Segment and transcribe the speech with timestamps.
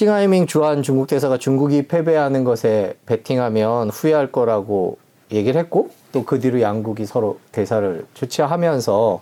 [0.00, 4.96] 싱하이밍 주한 중국 대사가 중국이 패배하는 것에 베팅하면 후회할 거라고
[5.30, 9.20] 얘기를 했고 또 그 뒤로 양국이 서로 대사를 조치하면서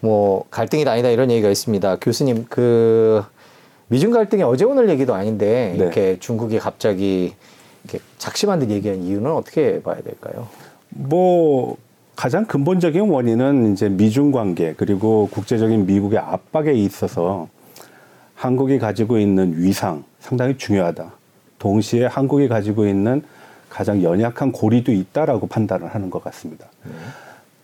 [0.00, 1.98] 뭐 갈등이 아니다 이런 얘기가 있습니다.
[2.00, 3.22] 교수님 그
[3.88, 5.84] 미중 갈등이 어제 오늘 얘기도 아닌데 네.
[5.84, 7.34] 이렇게 중국이 갑자기
[7.84, 10.48] 이렇게 작심한 듯 얘기한 이유는 어떻게 봐야 될까요?
[10.88, 11.76] 뭐
[12.16, 17.48] 가장 근본적인 원인은 이제 미중 관계 그리고 국제적인 미국의 압박에 있어서
[18.36, 21.12] 한국이 가지고 있는 위상 상당히 중요하다.
[21.58, 23.22] 동시에 한국이 가지고 있는
[23.70, 26.66] 가장 연약한 고리도 있다라고 판단을 하는 것 같습니다.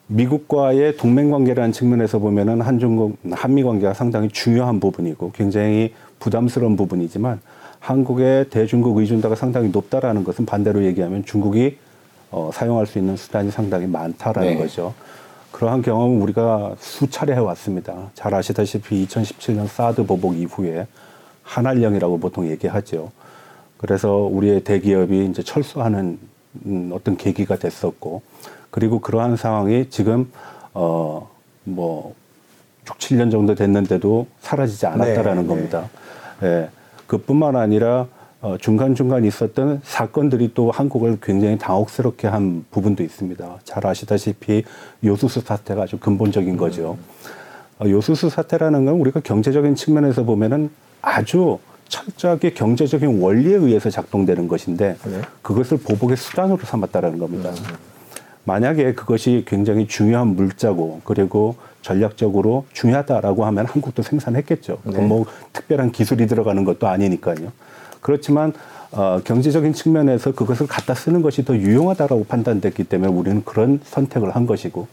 [0.09, 7.41] 미국과의 동맹 관계라는 측면에서 보면은 한중국 한미 관계가 상당히 중요한 부분이고 굉장히 부담스러운 부분이지만
[7.79, 11.79] 한국의 대중국 의존도가 상당히 높다라는 것은 반대로 얘기하면 중국이
[12.31, 14.59] 어, 사용할 수 있는 수단이 상당히 많다라는 네.
[14.59, 14.95] 거죠.
[15.53, 18.11] 그러한 경험은 우리가 수차례 해왔습니다.
[18.15, 20.87] 잘 아시다시피 2017년 사드 보복 이후에
[21.43, 23.13] 한알령이라고 보통 얘기하죠.
[23.77, 26.19] 그래서 우리의 대기업이 이제 철수하는
[26.67, 28.23] 음, 어떤 계기가 됐었고,
[28.71, 30.31] 그리고 그러한 상황이 지금
[30.73, 31.33] 어
[31.65, 32.15] 뭐
[32.89, 35.89] 6, 7년 정도 됐는데도 사라지지 않았다라는 네, 겁니다.
[36.43, 36.69] 예.
[37.07, 38.07] 그뿐만 아니라
[38.43, 43.59] 어, 중간중간 있었던 사건들이 또 한국을 굉장히 당혹스럽게 한 부분도 있습니다.
[43.63, 44.65] 잘 아시다시피
[45.05, 46.99] 요수수 사태가 아주 근본적인 거죠.
[47.79, 50.71] 어, 요수수 사태라는 건 우리가 경제적인 측면에서 보면은
[51.01, 55.21] 아주 철저하게 경제적인 원리에 의해서 작동되는 것인데 네.
[55.43, 57.53] 그것을 보복의 수단으로 삼았다라는 겁니다.
[58.45, 64.79] 만약에 그것이 굉장히 중요한 물자고 그리고 전략적으로 중요하다라고 하면 한국도 생산했겠죠.
[64.85, 65.01] 네.
[65.01, 67.53] 뭐 특별한 기술이 들어가는 것도 아니니까요.
[68.03, 68.53] 그렇지만
[68.91, 74.47] 어, 경제적인 측면에서 그것을 갖다 쓰는 것이 더 유용하다라고 판단됐기 때문에 우리는 그런 선택을 한
[74.47, 74.87] 것이고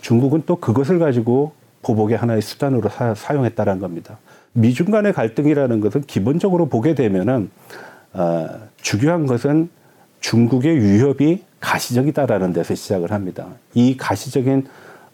[0.00, 1.52] 중국은 또 그것을 가지고
[1.82, 4.18] 보복의 하나의 수단으로 사, 사용했다라는 겁니다.
[4.52, 7.50] 미중 간의 갈등이라는 것은 기본적으로 보게 되면은
[8.12, 8.48] 어,
[8.82, 9.68] 중요한 것은
[10.20, 13.46] 중국의 위협이 가시적이다라는 데서 시작을 합니다.
[13.74, 14.66] 이 가시적인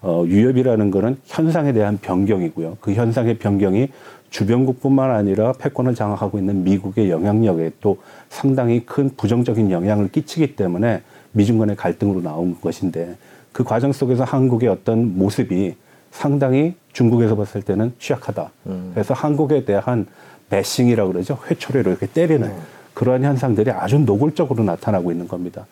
[0.02, 2.78] 어, 위협이라는 것은 현상에 대한 변경이고요.
[2.80, 3.88] 그 현상의 변경이
[4.36, 7.96] 주변국뿐만 아니라 패권을 장악하고 있는 미국의 영향력에 또
[8.28, 11.00] 상당히 큰 부정적인 영향을 끼치기 때문에
[11.32, 13.16] 미중 간의 갈등으로 나온 것인데
[13.52, 15.74] 그 과정 속에서 한국의 어떤 모습이
[16.10, 18.50] 상당히 중국에서 봤을 때는 취약하다.
[18.92, 20.06] 그래서 한국에 대한
[20.50, 21.38] 배싱이라고 그러죠.
[21.50, 22.52] 회초리로 이렇게 때리는
[22.92, 25.66] 그러한 현상들이 아주 노골적으로 나타나고 있는 겁니다.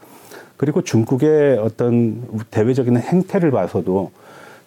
[0.56, 4.10] 그리고 중국의 어떤 대외적인 행태를 봐서도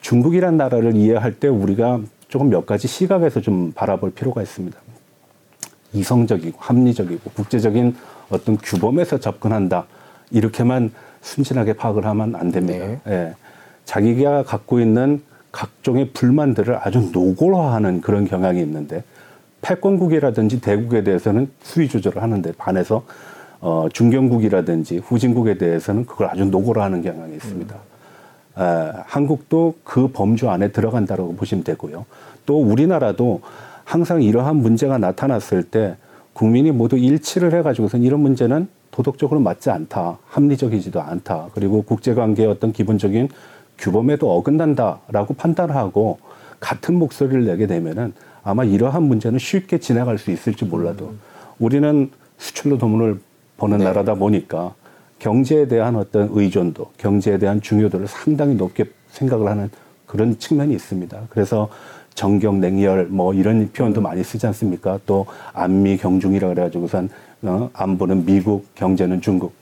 [0.02, 4.78] 중국이란 나라를 이해할 때 우리가 조금 몇 가지 시각에서 좀 바라볼 필요가 있습니다.
[5.94, 7.96] 이성적이고 합리적이고 국제적인
[8.30, 9.86] 어떤 규범에서 접근한다.
[10.32, 12.86] 이렇게만 순진하게 파악을 하면 안 됩니다.
[12.86, 13.00] 네.
[13.08, 13.36] 예.
[13.86, 15.22] 자기가 갖고 있는
[15.52, 19.04] 각종의 불만들을 아주 노골화하는 그런 경향이 있는데
[19.62, 23.06] 패권국이라든지 대국에 대해서는 수위 조절을 하는데 반해서
[23.60, 27.76] 어, 중견국이라든지 후진국에 대해서는 그걸 아주 노골화하는 경향이 있습니다.
[27.76, 27.80] 에,
[29.06, 32.06] 한국도 그 범주 안에 들어간다고 보시면 되고요.
[32.45, 33.41] 또 우리나라도
[33.84, 35.95] 항상 이러한 문제가 나타났을 때
[36.34, 43.29] 국민이 모두 일치를 해가지고선 이런 문제는 도덕적으로 맞지 않다, 합리적이지도 않다, 그리고 국제관계의 어떤 기본적인
[43.78, 46.19] 규범에도 어긋난다라고 판단하고
[46.59, 48.13] 같은 목소리를 내게 되면은
[48.44, 51.13] 아마 이러한 문제는 쉽게 지나갈 수 있을지 몰라도
[51.59, 53.19] 우리는 수출로 돈을
[53.57, 53.84] 버는 네.
[53.84, 54.74] 나라다 보니까
[55.20, 59.70] 경제에 대한 어떤 의존도, 경제에 대한 중요도를 상당히 높게 생각을 하는
[60.06, 61.20] 그런 측면이 있습니다.
[61.30, 61.70] 그래서
[62.14, 65.00] 정경, 냉열 뭐 이런 표현도 많이 쓰지 않습니까?
[65.06, 67.10] 또 안미 경중이라 그래가지고선
[67.44, 69.54] 어, 안보는 미국, 경제는 중국.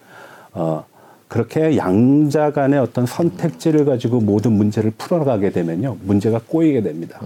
[0.54, 0.86] 어,
[1.28, 5.98] 그렇게 양자 간의 어떤 선택지를 가지고 모든 문제를 풀어가게 되면요.
[6.04, 7.20] 문제가 꼬이게 됩니다.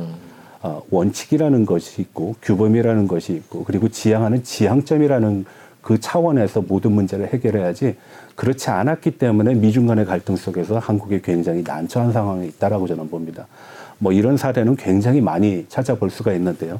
[0.61, 5.45] 어, 원칙이라는 것이 있고 규범이라는 것이 있고 그리고 지향하는 지향점이라는
[5.89, 7.95] 그 차원에서 모든 문제를 해결해야지
[8.35, 13.47] 그렇지 않았기 때문에 미중 간의 갈등 속에서 한국이 굉장히 난처한 상황에 있다라고 저는 봅니다.
[13.97, 16.79] 뭐 이런 사례는 굉장히 많이 찾아볼 수가 있는데요.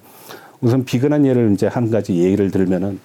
[0.62, 3.00] 우선 비근한 예를 이제 한 가지 예를 들면은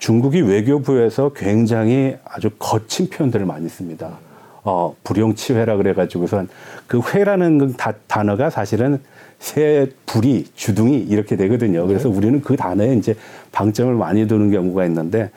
[0.00, 4.18] 중국이 외교부에서 굉장히 아주 거친 표현들을 많이 씁니다.
[4.64, 6.48] 어, 불용치회라 그래가지고선
[6.88, 9.00] 그 회라는 그 다- 단어가 사실은
[9.38, 11.86] 새 불이 주둥이 이렇게 되거든요.
[11.86, 13.14] 그래서 우리는 그 단어에 이제
[13.52, 15.30] 방점을 많이 두는 경우가 있는데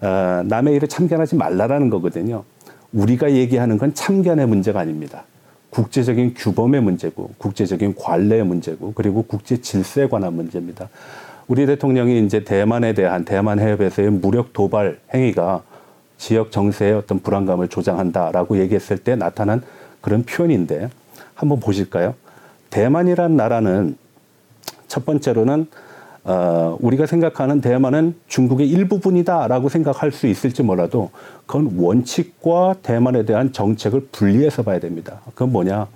[0.00, 2.44] 어, 남의 일에 참견하지 말라라는 거거든요.
[2.92, 5.24] 우리가 얘기하는 건 참견의 문제가 아닙니다.
[5.70, 10.88] 국제적인 규범의 문제고 국제적인 관례의 문제고 그리고 국제 질서에 관한 문제입니다.
[11.46, 15.62] 우리 대통령이 이제 대만에 대한 대만 해협에서의 무력 도발 행위가
[16.16, 19.62] 지역 정세의 어떤 불안감을 조장한다라고 얘기했을 때 나타난
[20.00, 20.90] 그런 표현인데
[21.34, 22.14] 한번 보실까요?
[22.70, 23.96] 대만이란 나라는
[24.88, 25.66] 첫 번째로는
[26.24, 31.10] 어, 우리가 생각하는 대만은 중국의 일부분이다라고 생각할 수 있을지 몰라도
[31.46, 35.20] 그건 원칙과 대만에 대한 정책을 분리해서 봐야 됩니다.
[35.26, 35.86] 그건 뭐냐?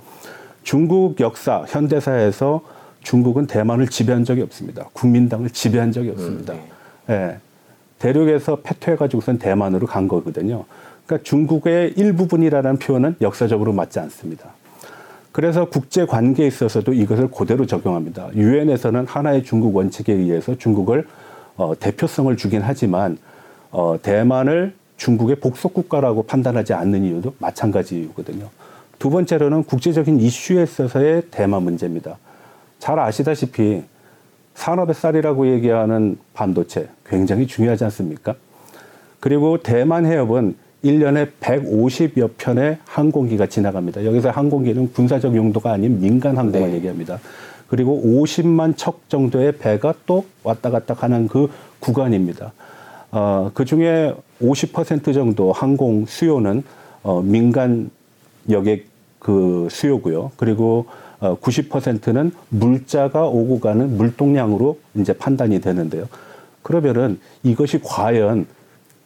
[0.62, 2.62] 중국 역사, 현대사에서
[3.02, 4.88] 중국은 대만을 지배한 적이 없습니다.
[4.94, 6.54] 국민당을 지배한 적이 없습니다.
[6.54, 6.60] 음,
[7.06, 7.14] 네.
[7.14, 7.38] 예.
[7.98, 10.64] 대륙에서 패퇴해가지고선 대만으로 간 거거든요.
[11.06, 14.50] 그러니까 중국의 일부분이라는 표현은 역사적으로 맞지 않습니다.
[15.34, 18.30] 그래서 국제 관계에 있어서도 이것을 그대로 적용합니다.
[18.36, 21.08] 유엔에서는 하나의 중국 원칙에 의해서 중국을
[21.56, 23.18] 어, 대표성을 주긴 하지만
[23.72, 28.48] 어, 대만을 중국의 복속 국가라고 판단하지 않는 이유도 마찬가지 이유거든요.
[29.00, 32.16] 두 번째로는 국제적인 이슈에 있어서의 대만 문제입니다.
[32.78, 33.82] 잘 아시다시피
[34.54, 38.36] 산업의 쌀이라고 얘기하는 반도체 굉장히 중요하지 않습니까?
[39.18, 40.54] 그리고 대만 해협은
[40.84, 44.04] 1년에 150여 편의 항공기가 지나갑니다.
[44.04, 46.76] 여기서 항공기는 군사적 용도가 아닌 민간 항공을 네.
[46.76, 47.18] 얘기합니다.
[47.68, 51.48] 그리고 50만 척 정도의 배가 또 왔다 갔다 하는 그
[51.80, 52.52] 구간입니다.
[53.10, 56.62] 어, 그 중에 50% 정도 항공 수요는
[57.02, 57.90] 어, 민간
[58.50, 58.86] 여객
[59.18, 60.32] 그 수요고요.
[60.36, 60.86] 그리고
[61.20, 66.06] 어, 90%는 물자가 오고 가는 물동량으로 이제 판단이 되는데요.
[66.62, 68.46] 그러면은 이것이 과연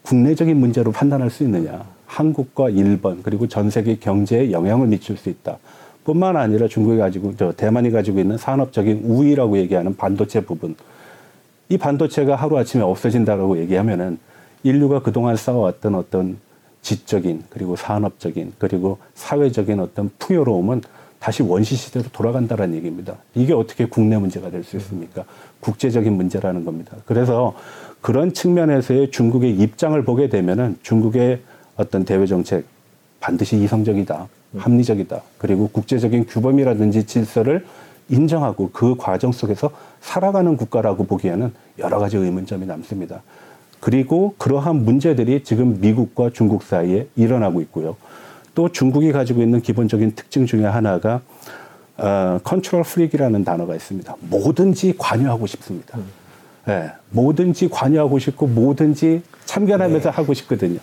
[0.09, 1.85] 국내적인 문제로 판단할 수 있느냐.
[2.07, 5.59] 한국과 일본 그리고 전 세계 경제에 영향을 미칠 수 있다.
[6.03, 10.75] 뿐만 아니라 중국이 가지고 저 대만이 가지고 있는 산업적인 우위라고 얘기하는 반도체 부분.
[11.69, 14.19] 이 반도체가 하루아침에 없어진다라고 얘기하면은
[14.63, 16.39] 인류가 그동안 쌓아왔던 어떤
[16.81, 20.81] 지적인 그리고 산업적인 그리고 사회적인 어떤 풍요로움은
[21.19, 23.17] 다시 원시 시대로 돌아간다라는 얘기입니다.
[23.35, 25.25] 이게 어떻게 국내 문제가 될 수 있습니까?
[25.61, 26.97] 국제적인 문제라는 겁니다.
[27.05, 27.55] 그래서
[28.09, 31.41] 그런 측면에서의 중국의 입장을 보게 되면은 중국의
[31.77, 32.65] 어떤 대외 정책
[33.21, 35.21] 반드시 이성적이다, 합리적이다.
[35.37, 37.67] 그리고 국제적인 규범이라든지 질서를
[38.09, 39.71] 인정하고 그 과정 속에서
[40.01, 43.21] 살아가는 국가라고 보기에는 여러 가지 의문점이 남습니다.
[43.79, 47.95] 그리고 그러한 문제들이 지금 미국과 중국 사이에 일어나고 있고요.
[48.55, 51.21] 또 중국이 가지고 있는 기본적인 특징 중에 하나가
[51.99, 54.17] 어, control freak이라는 단어가 있습니다.
[54.31, 55.99] 뭐든지 관여하고 싶습니다.
[55.99, 56.18] 음.
[56.69, 60.15] 네, 뭐든지 관여하고 싶고 뭐든지 참견하면서 네.
[60.15, 60.79] 하고 싶거든요.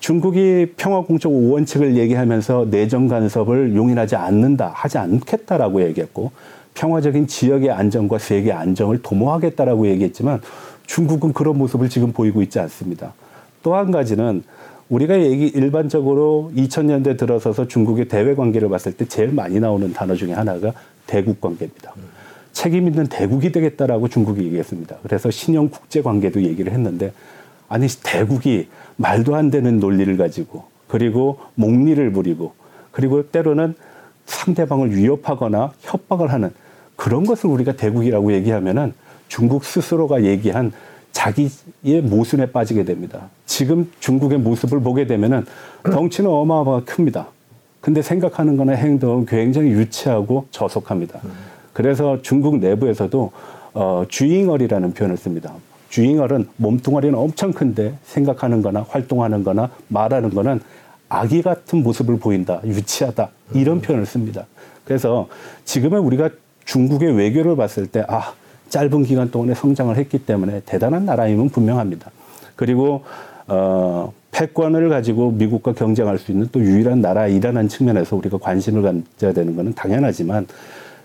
[0.00, 6.32] 중국이 평화공존 원칙을 얘기하면서 내정 간섭을 용인하지 않는다, 하지 않겠다라고 얘기했고
[6.74, 10.40] 평화적인 지역의 안정과 세계 안정을 도모하겠다라고 얘기했지만
[10.86, 13.14] 중국은 그런 모습을 지금 보이고 있지 않습니다.
[13.62, 14.42] 또 한 가지는
[14.88, 20.32] 우리가 얘기 일반적으로 2000년대 들어서서 중국의 대외 관계를 봤을 때 제일 많이 나오는 단어 중에
[20.32, 20.72] 하나가
[21.06, 21.92] 대국 관계입니다.
[21.96, 22.23] 음.
[22.54, 24.96] 책임 있는 대국이 되겠다라고 중국이 얘기했습니다.
[25.02, 27.12] 그래서 신형 국제 관계도 얘기를 했는데
[27.68, 32.54] 아니 대국이 말도 안 되는 논리를 가지고 그리고 목리를 부리고
[32.92, 33.74] 그리고 때로는
[34.26, 36.50] 상대방을 위협하거나 협박을 하는
[36.96, 38.94] 그런 것을 우리가 대국이라고 얘기하면은
[39.28, 40.72] 중국 스스로가 얘기한
[41.12, 43.28] 자기의 모순에 빠지게 됩니다.
[43.46, 45.44] 지금 중국의 모습을 보게 되면은
[45.82, 47.26] 덩치는 어마어마하게 큽니다.
[47.80, 51.20] 근데 생각하는 거나 행동은 굉장히 유치하고 저속합니다.
[51.74, 53.32] 그래서 중국 내부에서도
[53.74, 55.52] 어, 주잉얼이라는 표현을 씁니다.
[55.90, 60.60] 주잉얼은 몸뚱아리는 엄청 큰데 생각하는 거나 활동하는 거나 말하는 거는
[61.08, 64.46] 아기 같은 모습을 보인다, 유치하다, 이런 표현을 씁니다.
[64.84, 65.28] 그래서
[65.64, 66.30] 지금은 우리가
[66.64, 68.32] 중국의 외교를 봤을 때, 아,
[68.70, 72.10] 짧은 기간 동안에 성장을 했기 때문에 대단한 나라임은 분명합니다.
[72.56, 73.02] 그리고
[73.46, 79.54] 어, 패권을 가지고 미국과 경쟁할 수 있는 또 유일한 나라이라는 측면에서 우리가 관심을 가져야 되는
[79.54, 80.46] 것은 당연하지만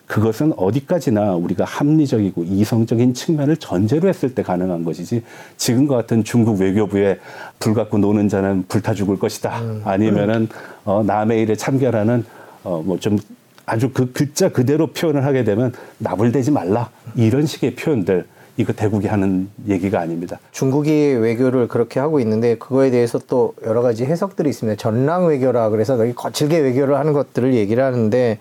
[0.09, 5.21] 그것은 어디까지나 우리가 합리적이고 이성적인 측면을 전제로 했을 때 가능한 것이지
[5.57, 7.19] 지금과 같은 중국 외교부에
[7.59, 9.61] 불 갖고 노는 자는 불타 죽을 것이다.
[9.61, 9.81] 음.
[9.85, 10.49] 아니면은
[10.83, 12.25] 어, 남의 일에 참견하는
[12.63, 13.19] 어, 뭐 좀
[13.67, 16.89] 아주 그 글자 그대로 표현을 하게 되면 나불대지 말라.
[17.15, 18.25] 이런 식의 표현들
[18.59, 20.37] 이거 대국이 하는 얘기가 아닙니다.
[20.51, 24.75] 중국이 외교를 그렇게 하고 있는데 그거에 대해서 또 여러 가지 해석들이 있습니다.
[24.75, 28.37] 전랑 외교라 그래서 거칠게 외교를 하는 것들을 얘기를 하는데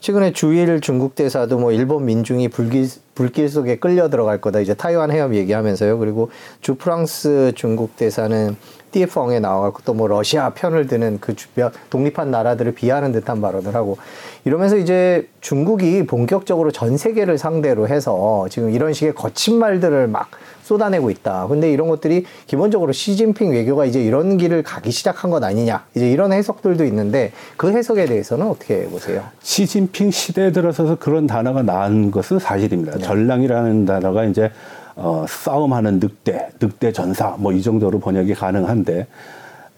[0.00, 5.10] 최근에 주일 중국 대사도 뭐 일본 민중이 불길 불길 속에 끌려 들어갈 거다 이제 타이완
[5.10, 5.98] 해협 얘기하면서요.
[5.98, 6.30] 그리고
[6.62, 8.56] 주 프랑스 중국 대사는
[8.90, 13.98] 띠에펑에 나와갖고 또 뭐 러시아 편을 드는 그 주변 독립한 나라들을 비하는 듯한 발언을 하고
[14.44, 20.30] 이러면서 이제 중국이 본격적으로 전 세계를 상대로 해서 지금 이런 식의 거친 말들을 막
[20.62, 21.46] 쏟아내고 있다.
[21.48, 25.84] 근데 이런 것들이 기본적으로 시진핑 외교가 이제 이런 길을 가기 시작한 것 아니냐.
[25.96, 29.24] 이제 이런 해석들도 있는데 그 해석에 대해서는 어떻게 보세요?
[29.42, 32.98] 시진핑 시대에 들어서서 그런 단어가 나온 것은 사실입니다.
[32.98, 33.02] 네.
[33.02, 34.50] 전랑이라는 단어가 이제
[35.00, 39.06] 어, 싸움하는 늑대, 늑대 전사 뭐 이 정도로 번역이 가능한데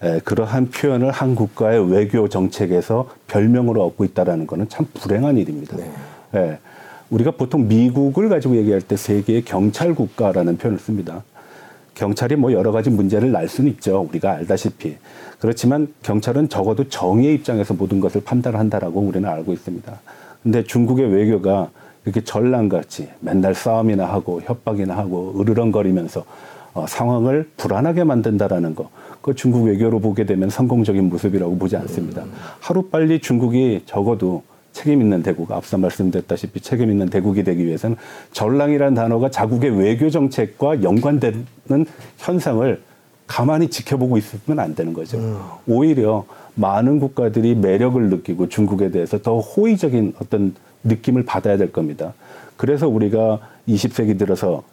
[0.03, 5.77] 에, 그러한 표현을 한국과의 외교 정책에서 별명으로 얻고 있다라는 것은 참 불행한 일입니다.
[5.77, 5.91] 네.
[6.33, 6.57] 에,
[7.11, 11.23] 우리가 보통 미국을 가지고 얘기할 때 세계의 경찰 국가라는 표현을 씁니다.
[11.93, 14.07] 경찰이 뭐 여러 가지 문제를 날 수는 있죠.
[14.09, 14.95] 우리가 알다시피.
[15.39, 19.99] 그렇지만 경찰은 적어도 정의의 입장에서 모든 것을 판단한다라고 우리는 알고 있습니다.
[20.41, 21.69] 근데 중국의 외교가
[22.05, 26.25] 이렇게 전랑같이 맨날 싸움이나 하고 협박이나 하고 으르렁거리면서
[26.73, 28.89] 어, 상황을 불안하게 만든다라는 거.
[29.21, 32.23] 그 중국 외교로 보게 되면 성공적인 모습이라고 보지 않습니다.
[32.59, 37.97] 하루 빨리 중국이 적어도 책임 있는 대국, 앞서 말씀드렸다시피 책임 있는 대국이 되기 위해서는
[38.31, 41.45] 전랑이라는 단어가 자국의 외교 정책과 연관되는
[42.17, 42.81] 현상을
[43.27, 45.17] 가만히 지켜보고 있으면 안 되는 거죠.
[45.17, 45.39] 음.
[45.67, 52.13] 오히려 많은 국가들이 매력을 느끼고 중국에 대해서 더 호의적인 어떤 느낌을 받아야 될 겁니다.
[52.57, 54.63] 그래서 우리가 20세기 들어서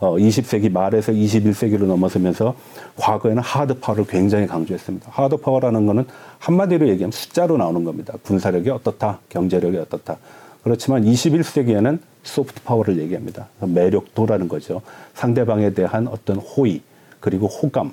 [0.00, 2.54] 어, 20세기 말에서 21세기로 넘어서면서
[2.96, 5.08] 과거에는 hard power를 굉장히 강조했습니다.
[5.10, 6.04] hard power라는 거는
[6.38, 8.14] 한마디로 얘기하면 숫자로 나오는 겁니다.
[8.22, 10.18] 군사력이 어떻다, 경제력이 어떻다.
[10.62, 13.48] 그렇지만 21세기에는 soft power를 얘기합니다.
[13.60, 14.82] 매력도라는 거죠.
[15.14, 16.82] 상대방에 대한 어떤 호의,
[17.18, 17.92] 그리고 호감,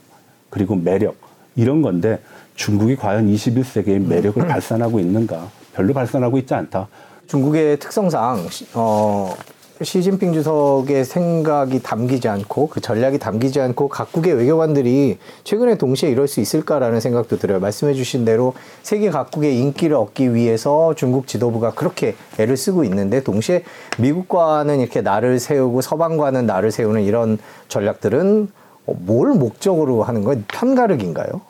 [0.52, 1.16] 그리고 매력,
[1.56, 2.20] 이런 건데
[2.56, 4.48] 중국이 과연 21세기의 매력을 음.
[4.48, 5.50] 발산하고 있는가?
[5.74, 6.88] 별로 발산하고 있지 않다.
[7.28, 9.34] 중국의 특성상 어,
[9.82, 16.40] 시진핑 주석의 생각이 담기지 않고 그 전략이 담기지 않고 각국의 외교관들이 최근에 동시에 이럴 수
[16.40, 17.60] 있을까라는 생각도 들어요.
[17.60, 18.54] 말씀해 주신 대로
[18.84, 23.64] 세계 각국의 인기를 얻기 위해서 중국 지도부가 그렇게 애를 쓰고 있는데 동시에
[23.98, 28.48] 미국과는 이렇게 나를 세우고 서방과는 나를 세우는 이런 전략들은
[28.86, 30.42] 뭘 목적으로 하는 거예요?
[30.48, 31.42] 편가르기인가요?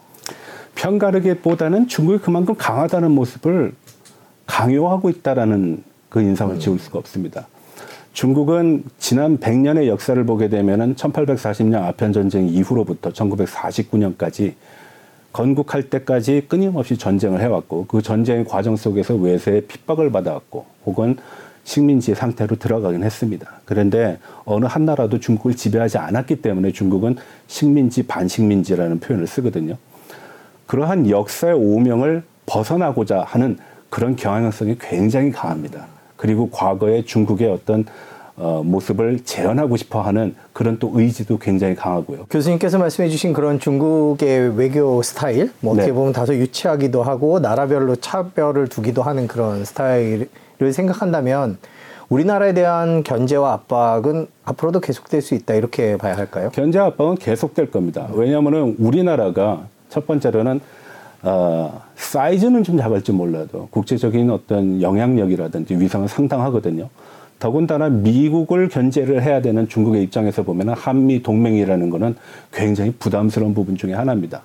[0.74, 3.74] 편가르기보다는 중국이 그만큼 강하다는 모습을
[4.46, 7.48] 강요하고 있다라는 그 인상을 지울 수가 없습니다.
[8.14, 14.54] 중국은 지난 100년의 역사를 보게 되면은 1840년 아편 전쟁 이후로부터 1949년까지
[15.34, 21.18] 건국할 때까지 끊임없이 전쟁을 해왔고 그 전쟁의 과정 속에서 외세의 핍박을 받아왔고 혹은
[21.66, 23.60] 식민지 상태로 들어가긴 했습니다.
[23.66, 29.76] 그런데 어느 한 나라도 중국을 지배하지 않았기 때문에 중국은 식민지 반식민지라는 표현을 쓰거든요.
[30.68, 33.58] 그러한 역사의 오명을 벗어나고자 하는
[33.90, 35.88] 그런 경향성이 굉장히 강합니다.
[36.18, 37.86] 그리고 과거의 중국의 어떤
[38.38, 42.26] 어, 모습을 재현하고 싶어 하는 그런 또 의지도 굉장히 강하고요.
[42.30, 45.94] 교수님께서 말씀해 주신 그런 중국의 외교 스타일, 뭐 어떻게 네.
[45.94, 50.28] 보면 다소 유치하기도 하고 나라별로 차별을 두기도 하는 그런 스타일을
[50.74, 51.58] 생각한다면
[52.10, 56.50] 우리나라에 대한 견제와 압박은 앞으로도 계속될 수 있다 이렇게 봐야 할까요?
[56.54, 58.10] 견제 압박은 계속될 겁니다.
[58.14, 60.60] 왜냐하면 우리나라가 첫 번째로는
[61.26, 66.90] 어, 사이즈는 좀 작을지 몰라도 국제적인 어떤 영향력이라든지 위상은 상당하거든요.
[67.40, 72.16] 더군다나 미국을 견제를 해야 되는 중국의 입장에서 보면 한미 동맹이라는 것은
[72.54, 74.44] 굉장히 부담스러운 부분 중에 하나입니다.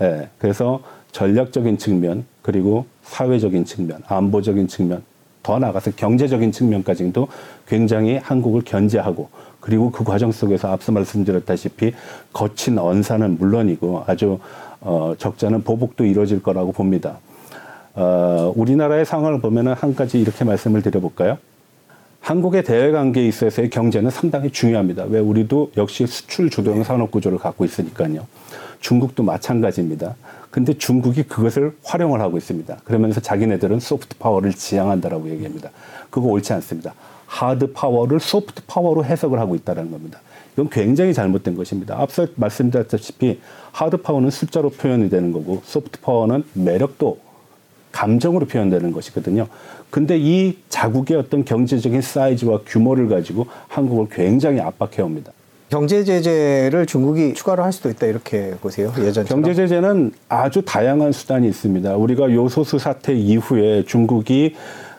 [0.00, 5.02] 예, 그래서 전략적인 측면 그리고 사회적인 측면, 안보적인 측면,
[5.42, 7.26] 더 나아가서 경제적인 측면까지도
[7.66, 9.28] 굉장히 한국을 견제하고
[9.60, 11.92] 그리고 그 과정 속에서 앞서 말씀드렸다시피
[12.32, 14.38] 거친 언사는 물론이고 아주
[14.82, 17.18] 어, 적잖은 보복도 이루어질 거라고 봅니다.
[17.94, 21.38] 어, 우리나라의 상황을 보면은 한 가지 이렇게 말씀을 드려볼까요?
[22.20, 25.04] 한국의 대외 관계에 있어서의 경제는 상당히 중요합니다.
[25.08, 28.26] 왜 우리도 역시 수출 주도형 산업 구조를 갖고 있으니까요.
[28.80, 30.14] 중국도 마찬가지입니다.
[30.50, 32.76] 근데 중국이 그것을 활용을 하고 있습니다.
[32.84, 35.70] 그러면서 자기네들은 소프트 파워를 지향한다라고 얘기합니다.
[36.10, 36.94] 그거 옳지 않습니다.
[37.26, 40.20] 하드 파워를 소프트 파워로 해석을 하고 있다는 겁니다.
[40.54, 41.96] 이건 굉장히 잘못된 것입니다.
[41.98, 43.40] 앞서 말씀드렸다시피
[43.72, 47.18] 하드 파워는 숫자로 표현이 되는 거고 소프트 파워는 매력도
[47.90, 49.46] 감정으로 표현되는 것이거든요.
[49.90, 55.32] 근데 이 자국의 어떤 경제적인 사이즈와 규모를 가지고 한국을 굉장히 압박해 옵니다.
[55.68, 58.92] 경제 제재를 중국이 추가로 할 수도 있다 이렇게 보세요.
[58.98, 61.96] 예전 경제 제재는 아주 다양한 수단이 있습니다.
[61.96, 64.54] 우리가 요소수 사태 이후에 중국이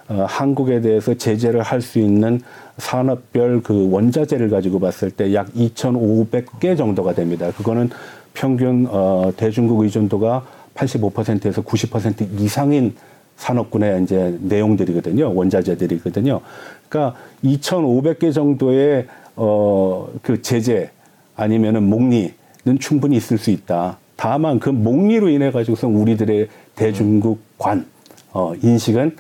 [0.10, 2.42] 어, 한국에 대해서 제재를 할 수 있는
[2.78, 7.52] 산업별 그 원자재를 가지고 봤을 때 약 2,500개 정도가 됩니다.
[7.56, 7.90] 그거는
[8.34, 12.96] 평균 어, 대중국 의존도가 85%에서 90% 이상인
[13.38, 15.34] 산업군의 이제 내용들이거든요.
[15.36, 16.42] 원자재들이거든요.
[16.90, 20.90] 그러니까 2,500개 정도의 어, 그 제재
[21.36, 22.34] 아니면은 목리는
[22.80, 23.98] 충분히 있을 수 있다.
[24.16, 27.86] 다만 그 목리로 인해 가지고서 우리들의 대중국관
[28.32, 29.16] 어, 인식은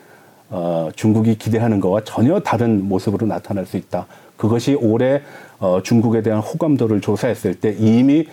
[0.55, 4.05] 어, 중국이 기대하는 것과 전혀 다른 모습으로 나타날 수 있다.
[4.37, 5.23] 그것이 올해
[5.57, 8.27] 어, 중국에 대한 호감도를 조사했을 때 이미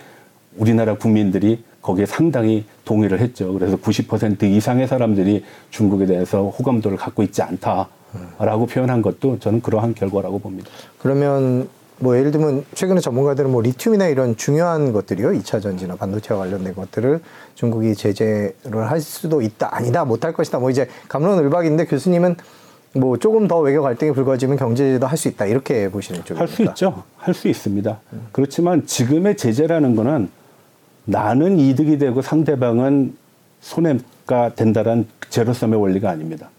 [0.55, 3.51] 우리나라 국민들이 거기에 상당히 동의를 했죠.
[3.53, 10.37] 그래서 90% 이상의 사람들이 중국에 대해서 호감도를 갖고 있지 않다라고 표현한 것도 저는 그러한 결과라고
[10.37, 10.69] 봅니다.
[10.99, 11.69] 그러면
[12.01, 15.29] 뭐 예를 들면 최근에 전문가들은 뭐 리튬이나 이런 중요한 것들이요.
[15.33, 17.21] 2차 전지나 반도체와 관련된 것들을
[17.53, 19.75] 중국이 제재를 할 수도 있다.
[19.75, 20.03] 아니다.
[20.03, 20.57] 못할 것이다.
[20.59, 22.35] 뭐 이제 감론을박인데 교수님은
[22.93, 26.41] 뭐 조금 더 외교 갈등이 불거지면 경제 제재도 할 수 있다 이렇게 보시는 쪽입니까?
[26.41, 27.03] 할 수 있죠.
[27.17, 27.99] 할 수 있습니다.
[28.31, 30.29] 그렇지만 지금의 제재라는 거는
[31.05, 33.15] 나는 이득이 되고 상대방은
[33.61, 36.49] 손해가 된다는 제로섬의 원리가 아닙니다.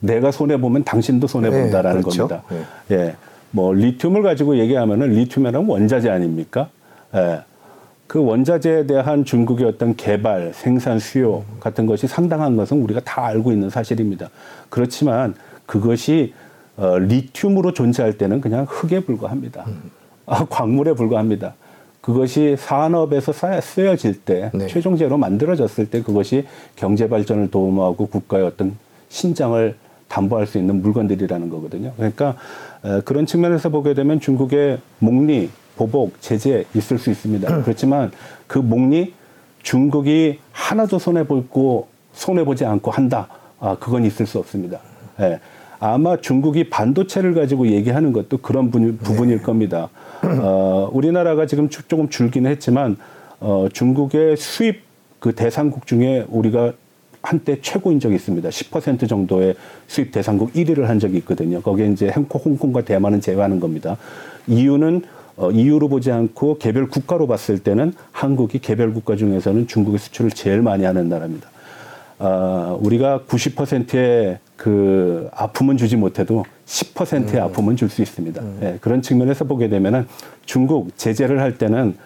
[0.00, 2.28] 내가 손해 보면 당신도 손해 네, 본다라는 그렇죠.
[2.28, 2.48] 겁니다.
[2.90, 3.14] 예,
[3.56, 6.68] 뭐 리튬을 가지고 얘기하면은 리튬이라는 원자재 아닙니까?
[7.14, 7.40] 예.
[8.06, 13.52] 그 원자재에 대한 중국의 어떤 개발, 생산, 수요 같은 것이 상당한 것은 우리가 다 알고
[13.52, 14.28] 있는 사실입니다.
[14.68, 15.34] 그렇지만
[15.64, 16.34] 그것이
[16.76, 19.64] 어, 리튬으로 존재할 때는 그냥 흙에 불과합니다.
[20.26, 21.54] 아, 광물에 불과합니다.
[22.02, 23.32] 그것이 산업에서
[23.62, 24.66] 쓰여질 때, 네.
[24.66, 26.46] 최종제로 만들어졌을 때 그것이
[26.76, 28.76] 경제 발전을 도움하고 국가의 어떤
[29.08, 29.74] 신장을
[30.08, 31.92] 담보할 수 있는 물건들이라는 거거든요.
[31.96, 32.36] 그러니까
[32.84, 37.62] 에, 그런 측면에서 보게 되면 중국의 목리, 보복, 제재 있을 수 있습니다.
[37.62, 38.10] 그렇지만
[38.46, 39.12] 그 목리
[39.62, 43.28] 중국이 하나도 손해 볼고 손해 보지 않고 한다.
[43.60, 44.78] 아, 그건 있을 수 없습니다.
[45.20, 45.40] 예.
[45.78, 49.88] 아마 중국이 반도체를 가지고 얘기하는 것도 그런 분- 부분일 겁니다.
[50.22, 52.96] 어, 우리나라가 지금 주- 조금 줄기는 했지만
[53.40, 54.80] 어, 중국의 수입
[55.18, 56.72] 그 대상국 중에 우리가
[57.26, 58.48] 한때 최고인 적이 있습니다.
[58.48, 59.56] 10% 정도의
[59.88, 61.60] 수입 대상국 1위를 한 적이 있거든요.
[61.60, 63.96] 거기에 이제 홍콩과 대만은 제외하는 겁니다.
[64.46, 65.02] 이유는
[65.36, 70.62] 어, 이유로 보지 않고 개별 국가로 봤을 때는 한국이 개별 국가 중에서는 중국의 수출을 제일
[70.62, 71.50] 많이 하는 나라입니다.
[72.18, 78.42] 아, 우리가 90%의 그 아픔은 주지 못해도 10%의 아픔은 줄 수 있습니다.
[78.62, 80.06] 예, 그런 측면에서 보게 되면은
[80.46, 81.96] 중국 제재를 할 때는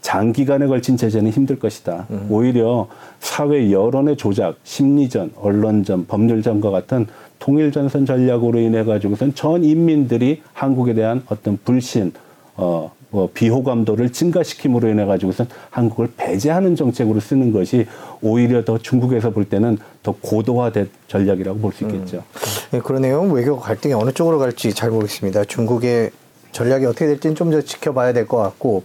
[0.00, 2.06] 장기간에 걸친 제재는 힘들 것이다.
[2.28, 2.86] 오히려
[3.20, 7.06] 사회 여론의 조작, 심리전, 언론전, 법률전과 같은
[7.38, 12.12] 통일전선 전략으로 인해 가지고선 전 인민들이 한국에 대한 어떤 불신,
[12.56, 17.86] 어, 뭐 비호감도를 증가시킴으로 인해 가지고선 한국을 배제하는 정책으로 쓰는 것이
[18.20, 22.22] 오히려 더 중국에서 볼 때는 더 고도화된 전략이라고 볼 수 있겠죠.
[22.70, 23.22] 네, 그러네요.
[23.22, 25.44] 외교 갈등이 어느 쪽으로 갈지 잘 모르겠습니다.
[25.44, 26.10] 중국의
[26.52, 28.82] 전략이 어떻게 될지는 좀 더 지켜봐야 될 것 같고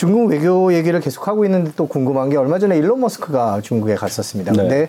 [0.00, 4.52] 중국 외교 얘기를 계속 하고 있는데 또 궁금한 게 얼마 전에 일론 머스크가 중국에 갔었습니다.
[4.52, 4.56] 네.
[4.56, 4.88] 근데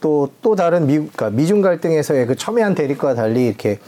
[0.00, 3.78] 또 또 다른 미, 그러니까 미중 갈등에서의 그 첨예한 대립과 달리 이렇게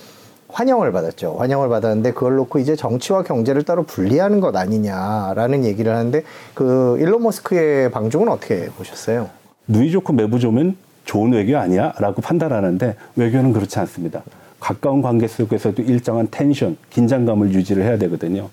[0.47, 1.35] 환영을 받았죠.
[1.41, 6.23] 환영을 받았는데 그걸 놓고 이제 정치와 경제를 따로 분리하는 것 아니냐라는 얘기를 하는데
[6.55, 9.31] 그 일론 머스크의 방중은 어떻게 보셨어요?
[9.67, 11.93] 누이 좋고 매부 좋으면 좋은 외교 아니야?
[11.99, 14.23] 라고 판단하는데 외교는 그렇지 않습니다.
[14.61, 18.49] 가까운 관계 속에서도 일정한 텐션, 긴장감을 유지를 해야 되거든요.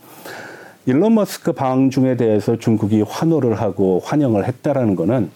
[0.86, 5.30] 일론 머스크 방중에 대해서 중국이 환호를 하고 환영을 했다라는 거는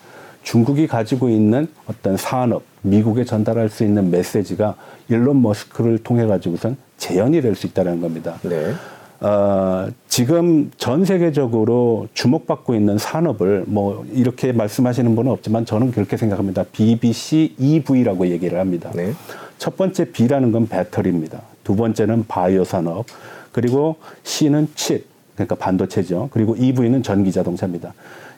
[0.43, 4.75] 중국이 가지고 있는 어떤 산업, 미국에 전달할 수 있는 메시지가
[5.09, 8.35] 일론 머스크를 통해 가지고선 재현이 될 수 있다는 겁니다.
[8.43, 8.73] 네.
[9.21, 16.63] 어, 지금 전 세계적으로 주목받고 있는 산업을 뭐 이렇게 말씀하시는 분은 없지만 저는 그렇게 생각합니다.
[16.73, 18.91] BBC EV라고 얘기를 합니다.
[18.93, 19.13] 네.
[19.57, 21.41] 첫 번째 B라는 건 배터리입니다.
[21.63, 23.05] 두 번째는 바이오 산업.
[23.53, 26.29] 그리고 C는 칩, 그러니까 반도체죠.
[26.31, 27.93] 그리고 EV는 전기 자동차입니다.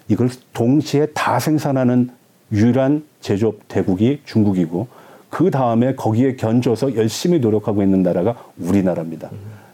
[0.08, 2.10] 이걸 동시에 다 생산하는
[2.51, 4.88] 유일한 제조업 대국이 중국이고
[5.29, 9.29] 그 다음에 거기에 견줘서 열심히 노력하고 있는 나라가 우리나라입니다.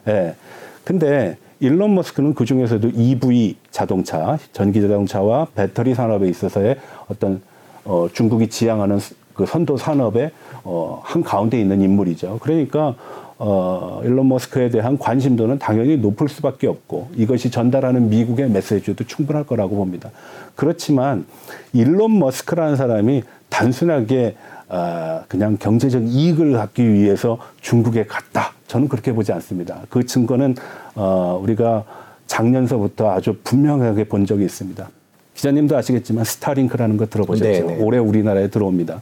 [0.08, 0.36] 예.
[0.84, 7.42] 근데 일론 머스크는 그 중에서도 EV 자동차, 전기 자동차와 배터리 산업에 있어서의 어떤
[7.86, 10.32] 어, 중국이 지향하는 스- 그 선도 산업의
[10.64, 12.40] 어, 한 가운데 있는 인물이죠.
[12.42, 12.96] 그러니까
[13.44, 19.78] 어, 일론 머스크에 대한 관심도는 당연히 높을 수밖에 없고 이것이 전달하는 미국의 메시지도 충분할 거라고
[19.78, 20.12] 봅니다.
[20.56, 21.26] 그렇지만
[21.74, 24.36] 일론 머스크라는 사람이 단순하게
[24.70, 28.54] 아, 그냥 경제적 이익을 갖기 위해서 중국에 갔다.
[28.68, 29.80] 저는 그렇게 보지 않습니다.
[29.90, 30.56] 그 증거는
[30.94, 31.84] 어, 우리가
[32.28, 34.88] 작년서부터 아주 분명하게 본 적이 있습니다.
[35.34, 37.50] 기자님도 아시겠지만 스타링크라는 거 들어보셨죠?
[37.50, 37.82] 네네.
[37.82, 39.02] 올해 우리나라에 들어옵니다.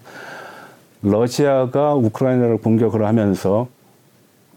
[1.01, 3.67] 러시아가 우크라이나를 공격을 하면서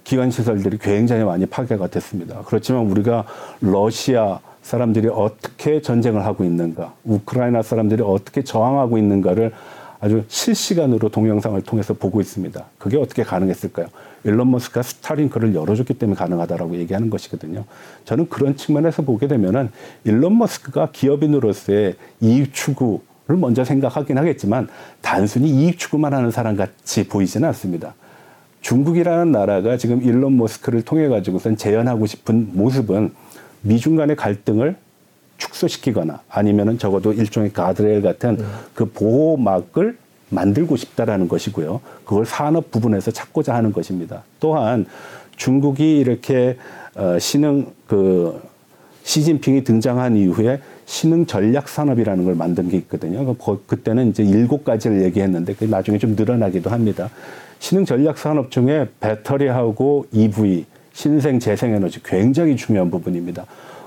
[0.04, 2.42] 기관 시설들이 굉장히 많이 파괴가 됐습니다.
[2.46, 3.24] 그렇지만 우리가
[3.60, 9.52] 러시아 사람들이 어떻게 전쟁을 하고 있는가, 우크라이나 사람들이 어떻게 저항하고 있는가를
[10.00, 12.64] 아주 실시간으로 동영상을 통해서 보고 있습니다.
[12.78, 13.86] 그게 어떻게 가능했을까요?
[14.24, 17.64] 일론 머스크가 스타링크를 열어줬기 때문에 가능하다라고 얘기하는 것이거든요.
[18.04, 19.70] 저는 그런 측면에서 보게 되면은
[20.04, 24.68] 일론 머스크가 기업인으로서의 이익 추구를 먼저 생각하긴 하겠지만
[25.00, 27.94] 단순히 이익 추구만 하는 사람 같이 보이지는 않습니다.
[28.62, 33.12] 중국이라는 나라가 지금 일론 머스크를 통해 가지고선 재현하고 싶은 모습은
[33.62, 34.76] 미중 간의 갈등을
[35.36, 38.38] 축소시키거나 아니면은 적어도 일종의 가드레일 같은
[38.74, 39.98] 그 보호막을
[40.30, 41.80] 만들고 싶다라는 것이고요.
[42.04, 44.22] 그걸 산업 부분에서 찾고자 하는 것입니다.
[44.40, 44.86] 또한
[45.36, 46.56] 중국이 이렇게
[46.94, 48.40] 어, 신흥 그
[49.02, 53.34] 시진핑이 등장한 이후에 신흥 전략 산업이라는 걸 만든 게 있거든요.
[53.34, 57.10] 그, 그때는 이제 일곱 가지를 얘기했는데 그 나중에 좀 늘어나기도 합니다.
[57.58, 63.46] 신흥 전략 산업 중에 배터리하고 EV, 신생 재생에너지 굉장히 중요한 부분입니다.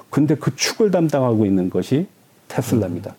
[0.09, 2.07] 근데 그 축을 담당하고 있는 것이
[2.47, 3.15] 테슬라입니다.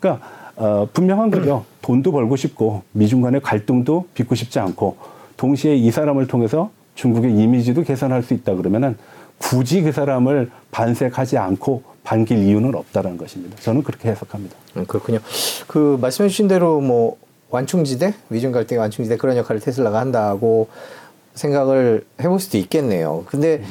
[0.00, 1.64] 그러니까 어, 분명한 거죠.
[1.82, 4.96] 돈도 벌고 싶고 미중 간의 갈등도 빚고 싶지 않고
[5.36, 8.96] 동시에 이 사람을 통해서 중국의 이미지도 개선할 수 있다 그러면은
[9.38, 13.56] 굳이 그 사람을 반색하지 않고 반길 이유는 없다라는 것입니다.
[13.60, 14.56] 저는 그렇게 해석합니다.
[14.76, 15.18] 음, 그렇군요.
[15.66, 17.16] 그 말씀해 주신 대로 뭐
[17.50, 20.68] 완충지대, 미중 갈등의 완충지대 그런 역할을 테슬라가 한다고
[21.34, 23.24] 생각을 해볼 수도 있겠네요.
[23.26, 23.62] 근데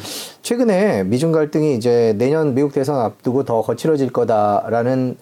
[0.42, 5.18] 최근에 미중 갈등이 이제 내년 미국 대선 앞두고 더 거칠어질 거다라는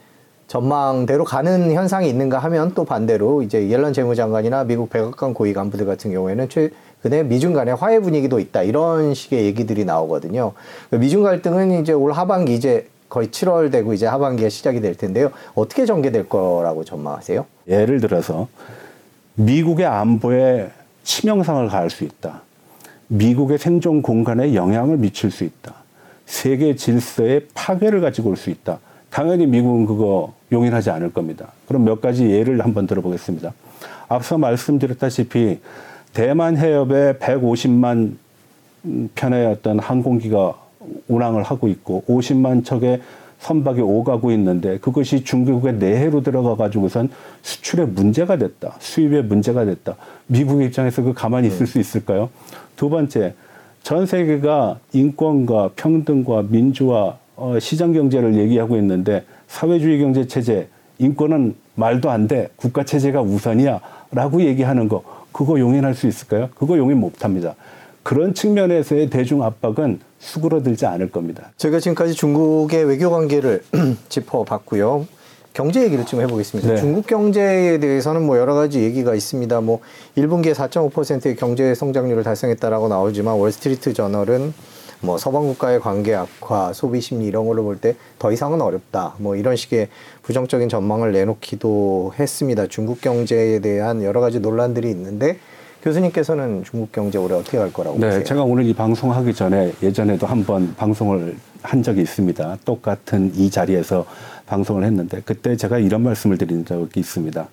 [0.48, 6.12] 전망대로 가는 현상이 있는가 하면 또 반대로 이제 옐런 재무장관이나 미국 백악관 고위 간부들 같은
[6.12, 6.70] 경우에는 최
[7.04, 10.54] 근에 미중 간의 화해 분위기도 있다 이런 식의 얘기들이 나오거든요.
[10.92, 15.30] 미중 갈등은 이제 올 하반기 이제 거의 7월 되고 이제 하반기에 시작이 될 텐데요.
[15.54, 17.46] 어떻게 전개될 거라고 전망하세요?
[17.68, 18.48] 예를 들어서
[19.36, 20.70] 미국의 안보에
[21.04, 22.42] 치명상을 가할 수 있다.
[23.08, 25.76] 미국의 생존 공간에 영향을 미칠 수 있다.
[26.26, 28.80] 세계 질서에 파괴를 가지고 올 수 있다.
[29.10, 31.52] 당연히 미국은 그거 용인하지 않을 겁니다.
[31.68, 33.54] 그럼 몇 가지 예를 한번 들어보겠습니다.
[34.08, 35.60] 앞서 말씀드렸다시피
[36.14, 38.14] 대만 해협에 150만
[39.16, 40.56] 편의 어떤 항공기가
[41.08, 43.02] 운항을 하고 있고 50만 척의
[43.40, 47.10] 선박이 오가고 있는데 그것이 중국의 내해로 들어가 가지고선
[47.42, 48.76] 수출에 문제가 됐다.
[48.80, 49.96] 수입에 문제가 됐다.
[50.28, 52.30] 미국의 입장에서 그 가만히 있을 수 있을까요?
[52.78, 53.34] 두 번째,
[53.82, 62.10] 전 세계가 인권과 평등과 민주화, 어, 시장 경제를 얘기하고 있는데 사회주의 경제 체제, 인권은 말도
[62.10, 62.50] 안 돼.
[62.56, 63.82] 국가 체제가 우선이야.
[64.12, 65.04] 라고 얘기하는 거.
[65.34, 66.50] 그거 용인할 수 있을까요?
[66.56, 67.56] 그거 용인 못 합니다.
[68.04, 71.52] 그런 측면에서의 대중 압박은 수그러들지 않을 겁니다.
[71.58, 73.64] 저희가 지금까지 중국의 외교 관계를
[74.10, 75.08] 짚어봤고요.
[75.54, 76.70] 경제 얘기를 좀 해보겠습니다.
[76.70, 76.78] 네.
[76.78, 79.62] 중국 경제에 대해서는 뭐 여러 가지 얘기가 있습니다.
[79.62, 79.80] 뭐
[80.18, 84.54] 1분기에 4.5%의 경제 성장률을 달성했다라고 나오지만 월스트리트 저널은
[85.04, 89.16] 뭐 서방 국가의 관계 악화, 소비 심리 이런 걸로 볼 때 더 이상은 어렵다.
[89.18, 89.90] 뭐 이런 식의
[90.22, 92.68] 부정적인 전망을 내놓기도 했습니다.
[92.68, 95.38] 중국 경제에 대한 여러 가지 논란들이 있는데
[95.82, 98.24] 교수님께서는 중국 경제 올해 어떻게 갈 거라고 네, 보세요?
[98.24, 102.60] 제가 오늘 이 방송하기 전에 예전에도 한번 방송을 한 적이 있습니다.
[102.64, 104.06] 똑같은 이 자리에서
[104.46, 107.48] 방송을 했는데 그때 제가 이런 말씀을 드린 적이 있습니다.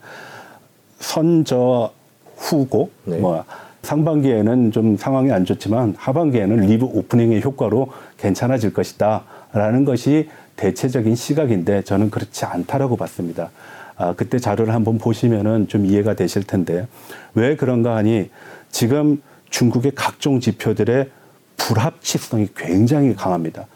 [1.01, 1.91] 선저
[2.37, 3.19] 후고 네.
[3.19, 3.45] 뭐
[3.83, 7.89] 상반기에는 좀 상황이 안 좋지만 하반기에는 리브 오프닝의 효과로
[8.19, 13.51] 괜찮아질 것이다 라는 것이 대체적인 시각인데 저는 그렇지 않다라고 봤습니다.
[13.97, 16.87] 아, 그때 자료를 한번 보시면은 좀 이해가 되실 텐데
[17.35, 18.31] 왜 그런가 하니
[18.71, 21.09] 지금 중국의 각종 지표들의
[21.57, 23.67] 불합치성이 굉장히 강합니다.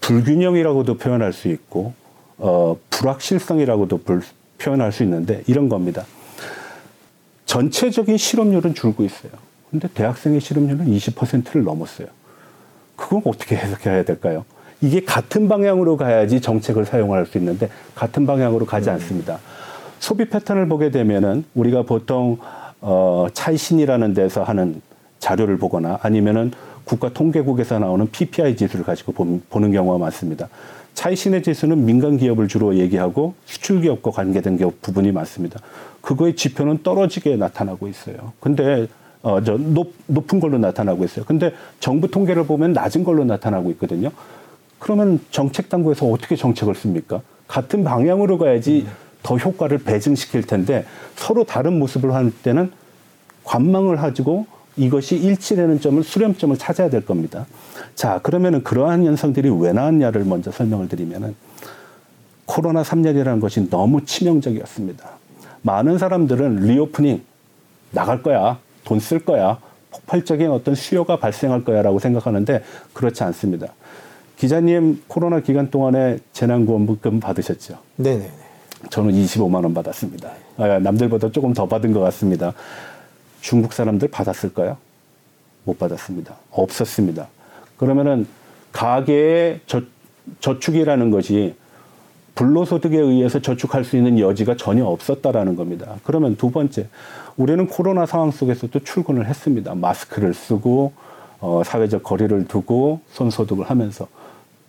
[0.00, 1.92] 불균형이라고도 표현할 수 있고
[2.38, 4.22] 어, 불확실성이라고도 불,
[4.58, 6.04] 표현할 수 있는데 이런 겁니다.
[7.48, 9.32] 전체적인 실업률은 줄고 있어요.
[9.70, 12.08] 근데 대학생의 실업률은 20%를 넘었어요.
[12.94, 14.44] 그건 어떻게 해석해야 될까요?
[14.82, 18.94] 이게 같은 방향으로 가야지 정책을 사용할 수 있는데 같은 방향으로 가지 음.
[18.94, 19.38] 않습니다.
[19.98, 22.36] 소비 패턴을 보게 되면은 우리가 보통
[22.82, 24.82] 어, 차이신이라는 데서 하는
[25.18, 26.52] 자료를 보거나 아니면은
[26.88, 29.12] 국가 통계국에서 나오는 PPI 지수를 가지고
[29.50, 30.48] 보는 경우가 많습니다.
[30.94, 35.60] 차이신의 지수는 민간 기업을 주로 얘기하고 수출 기업과 관계된 기업 부분이 많습니다.
[36.00, 38.32] 그거의 지표는 떨어지게 나타나고 있어요.
[38.40, 38.88] 근데
[39.22, 41.26] 어, 저 높, 높은 걸로 나타나고 있어요.
[41.26, 44.10] 근데 정부 통계를 보면 낮은 걸로 나타나고 있거든요.
[44.78, 47.20] 그러면 정책 당국에서 어떻게 정책을 씁니까?
[47.46, 48.92] 같은 방향으로 가야지 음.
[49.22, 52.72] 더 효과를 배증시킬 텐데 서로 다른 모습을 할 때는
[53.44, 54.46] 관망을 가지고
[54.78, 57.46] 이것이 일치되는 점을 수렴점을 찾아야 될 겁니다.
[57.94, 61.34] 자, 그러면은 그러한 현상들이 왜 나왔냐를 먼저 설명을 드리면은
[62.46, 65.08] 코로나 3년이라는 것이 너무 치명적이었습니다.
[65.62, 67.22] 많은 사람들은 reopening
[67.90, 68.58] 나갈 거야.
[68.84, 69.58] 돈 쓸 거야.
[69.90, 72.62] 폭발적인 어떤 수요가 발생할 거야라고 생각하는데
[72.92, 73.66] 그렇지 않습니다.
[74.38, 77.78] 기자님 코로나 기간 동안에 재난구원금 받으셨죠?
[77.96, 78.30] 네네.
[78.90, 80.30] 저는 25만 원 받았습니다.
[80.58, 82.52] 아, 남들보다 조금 더 받은 것 같습니다.
[83.48, 84.76] 중국 사람들 받았을까요?
[85.64, 86.36] 못 받았습니다.
[86.50, 87.28] 없었습니다.
[87.78, 88.26] 그러면은
[88.72, 89.80] 가계의 저,
[90.40, 91.54] 저축이라는 것이
[92.34, 95.96] 불로소득에 의해서 저축할 수 있는 여지가 전혀 없었다라는 겁니다.
[96.04, 96.88] 그러면 두 번째,
[97.38, 99.74] 우리는 코로나 상황 속에서도 출근을 했습니다.
[99.74, 100.92] 마스크를 쓰고
[101.40, 104.08] 어, 사회적 거리를 두고 손소독을 하면서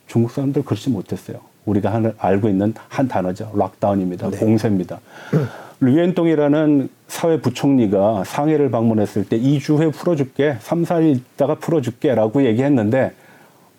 [0.07, 1.41] 중국 사람들 그렇지 못했어요.
[1.65, 3.51] 우리가 한, 알고 있는 한 단어죠.
[3.53, 4.29] 락다운입니다.
[4.29, 4.37] 네.
[4.37, 5.01] 공세입니다.
[5.81, 13.13] 류엔동이라는 사회 부총리가 상해를 방문했을 때 2주 후에 풀어줄게, 3, 4일 있다가 풀어줄게 라고 얘기했는데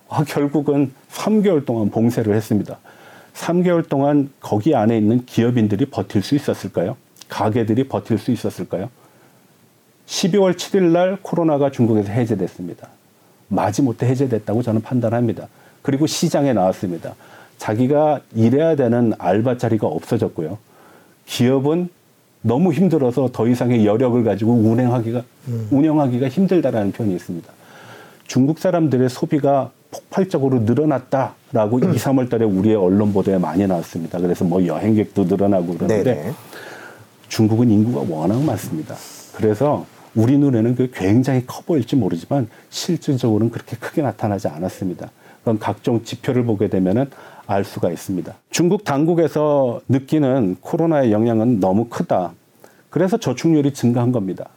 [0.09, 2.79] 아, 결국은 3개월 동안 봉쇄를 했습니다.
[3.35, 6.97] 3개월 동안 거기 안에 있는 기업인들이 버틸 수 있었을까요?
[7.29, 8.91] 가게들이 버틸 수 있었을까요?
[10.07, 12.89] 12월 7일 날 코로나가 중국에서 해제됐습니다.
[13.49, 15.49] 마지못해 해제됐다고 저는 판단합니다.
[15.83, 17.15] 그리고 시장에 나왔습니다.
[17.59, 20.59] 자기가 일해야 되는 알바 자리가 없어졌고요.
[21.31, 21.89] 기업은
[22.43, 25.69] 너무 힘들어서 더 이상의 여력을 가지고 운행하기가 음.
[25.71, 27.53] 운영하기가 힘들다라는 표현이 있습니다.
[28.27, 31.95] 중국 사람들의 소비가 폭발적으로 늘어났다라고 음.
[31.95, 34.19] 2, 3월 달에 우리의 언론 보도에 많이 나왔습니다.
[34.19, 36.33] 그래서 뭐 여행객도 늘어나고 그러는데 네네.
[37.29, 38.97] 중국은 인구가 워낙 많습니다.
[39.37, 45.11] 그래서 우리 눈에는 그 굉장히 커 보일지 모르지만 실질적으로는 그렇게 크게 나타나지 않았습니다.
[45.45, 47.09] 그런 각종 지표를 보게 되면은
[47.51, 48.33] 알 수가 있습니다.
[48.51, 52.33] 중국 당국에서 느끼는 코로나의 영향은 너무 크다.
[52.91, 54.49] 그래서 저축률이 증가한 겁니다.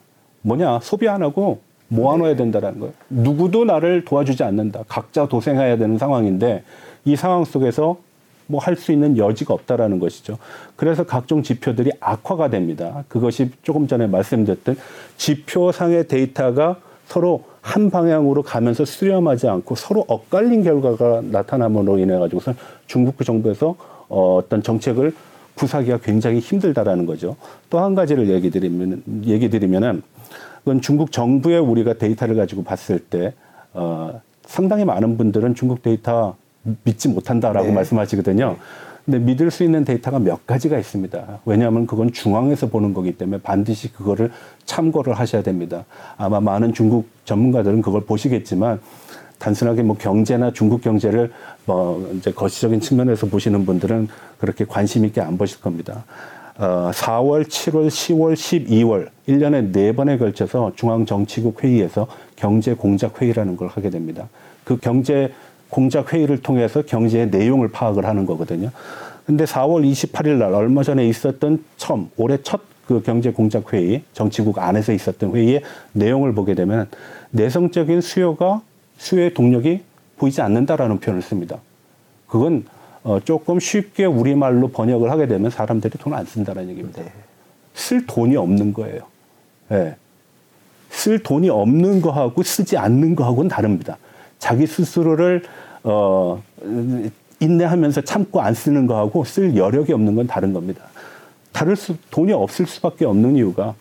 [0.44, 0.80] 뭐냐?
[0.82, 2.94] 소비 안 하고 모아놓아야 된다는 거예요.
[3.10, 4.84] 누구도 나를 도와주지 않는다.
[4.88, 6.64] 각자 도생해야 되는 상황인데
[7.06, 7.98] 이 상황 속에서
[8.46, 10.38] 뭐 할 수 있는 여지가 없다라는 것이죠.
[10.76, 13.04] 그래서 각종 지표들이 악화가 됩니다.
[13.08, 14.78] 그것이 조금 전에 말씀드렸던
[15.18, 22.54] 지표상의 데이터가 서로 한 방향으로 가면서 수렴하지 않고 서로 엇갈린 결과가 나타남으로 인해 가지고서
[22.88, 23.76] 중국 그 정부에서
[24.10, 25.14] 어, 어떤 정책을
[25.56, 27.36] 구사하기가 굉장히 힘들다라는 거죠.
[27.70, 30.02] 또 한 가지를 얘기 드리면 얘기 드리면은
[30.60, 33.34] 그건 중국 정부의 우리가 데이터를 가지고 봤을 때
[33.74, 36.36] 어, 상당히 많은 분들은 중국 데이터
[36.84, 37.74] 믿지 못한다라고 네.
[37.74, 38.58] 말씀하시거든요.
[39.06, 39.18] 네.
[39.18, 41.40] 근데 믿을 수 있는 데이터가 몇 가지가 있습니다.
[41.46, 44.32] 왜냐하면 그건 중앙에서 보는 거기 때문에 반드시 그거를
[44.66, 45.86] 참고를 하셔야 됩니다.
[46.18, 48.80] 아마 많은 중국 전문가들은 그걸 보시겠지만
[49.40, 51.32] 단순하게 뭐 경제나 중국 경제를
[51.66, 56.06] 뭐 이제 거시적인 측면에서 보시는 분들은 그렇게 관심 있게 안 보실 겁니다.
[56.58, 63.68] 어, 4월, 7월, 10월, 12월 1년에 네 번에 걸쳐서 중앙정치국 회의에서 경제 공작 회의라는 걸
[63.68, 64.30] 하게 됩니다.
[64.64, 65.34] 그 경제
[65.74, 68.70] 공작 회의를 통해서 경제의 내용을 파악을 하는 거거든요.
[69.26, 74.60] 근데 4월 28일 날 얼마 전에 있었던 처음 올해 첫 그 경제 공작 회의 정치국
[74.60, 75.62] 안에서 있었던 회의의
[75.94, 76.90] 내용을 보게 되면
[77.32, 78.62] 내성적인 수요가
[78.98, 79.82] 수요의 동력이
[80.18, 81.60] 보이지 않는다라는 표현을 씁니다.
[82.28, 82.66] 그건
[83.04, 87.02] 어 조금 쉽게 우리말로 번역을 하게 되면 사람들이 돈 안 쓴다는 얘기입니다.
[87.02, 87.12] 네.
[87.74, 89.02] 쓸 돈이 없는 거예요.
[89.70, 89.96] 네.
[90.90, 93.98] 쓸 돈이 없는 거하고 쓰지 않는 거하고는 다릅니다.
[94.44, 95.42] 자기 스스로를
[95.86, 96.44] 어,
[97.40, 100.84] 인내하면서 참고 안 쓰는 거하고 쓸 여력이 없는 건 다른 겁니다.
[101.54, 103.74] 다를 수, 돈이 없을 수밖에 없는 이유가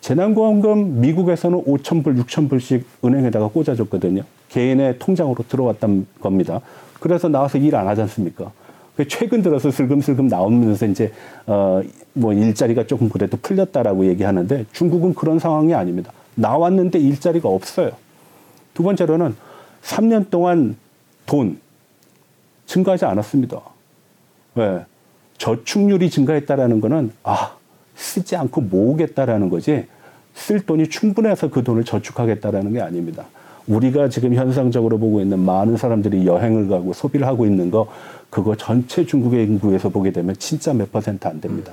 [0.00, 4.22] 재난보험금 미국에서는 5천 불, 6천 불씩 은행에다가 꽂아줬거든요.
[4.48, 6.62] 개인의 통장으로 들어왔단 겁니다.
[6.98, 8.52] 그래서 나와서 일 안 하지 않습니까?
[8.96, 11.12] 그 최근 들어서 슬금슬금 나오면서 이제
[11.46, 11.82] 어
[12.14, 16.12] 뭐 일자리가 조금 그래도 풀렸다라고 얘기하는데 중국은 그런 상황이 아닙니다.
[16.36, 17.90] 나왔는데 일자리가 없어요.
[18.72, 19.36] 두 번째로는
[19.82, 20.76] 3년 동안
[21.26, 21.58] 돈
[22.66, 23.60] 증가하지 않았습니다.
[24.54, 24.84] 왜?
[25.38, 27.56] 저축률이 증가했다라는 거는 아
[27.94, 29.86] 쓰지 않고 모으겠다라는 거지
[30.34, 33.26] 쓸 돈이 충분해서 그 돈을 저축하겠다라는 게 아닙니다.
[33.66, 37.88] 우리가 지금 현상적으로 보고 있는 많은 사람들이 여행을 가고 소비를 하고 있는 거
[38.30, 41.72] 그거 전체 중국의 인구에서 보게 되면 진짜 몇 퍼센트 안 됩니다.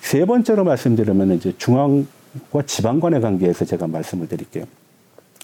[0.00, 4.64] 세 번째로 말씀드리면 이제 중앙과 지방 간의 관계에서 제가 말씀을 드릴게요.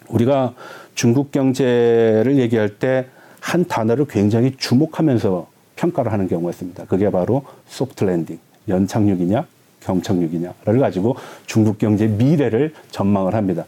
[0.08, 0.54] 우리가
[0.94, 3.06] 중국 경제를 얘기할 때
[3.46, 6.84] 한 단어를 굉장히 주목하면서 평가를 하는 경우가 있습니다.
[6.86, 9.46] 그게 바로 soft landing, 연착륙이냐,
[9.84, 11.14] 경착륙이냐를 가지고
[11.46, 13.64] 중국 경제 미래를 전망을 합니다.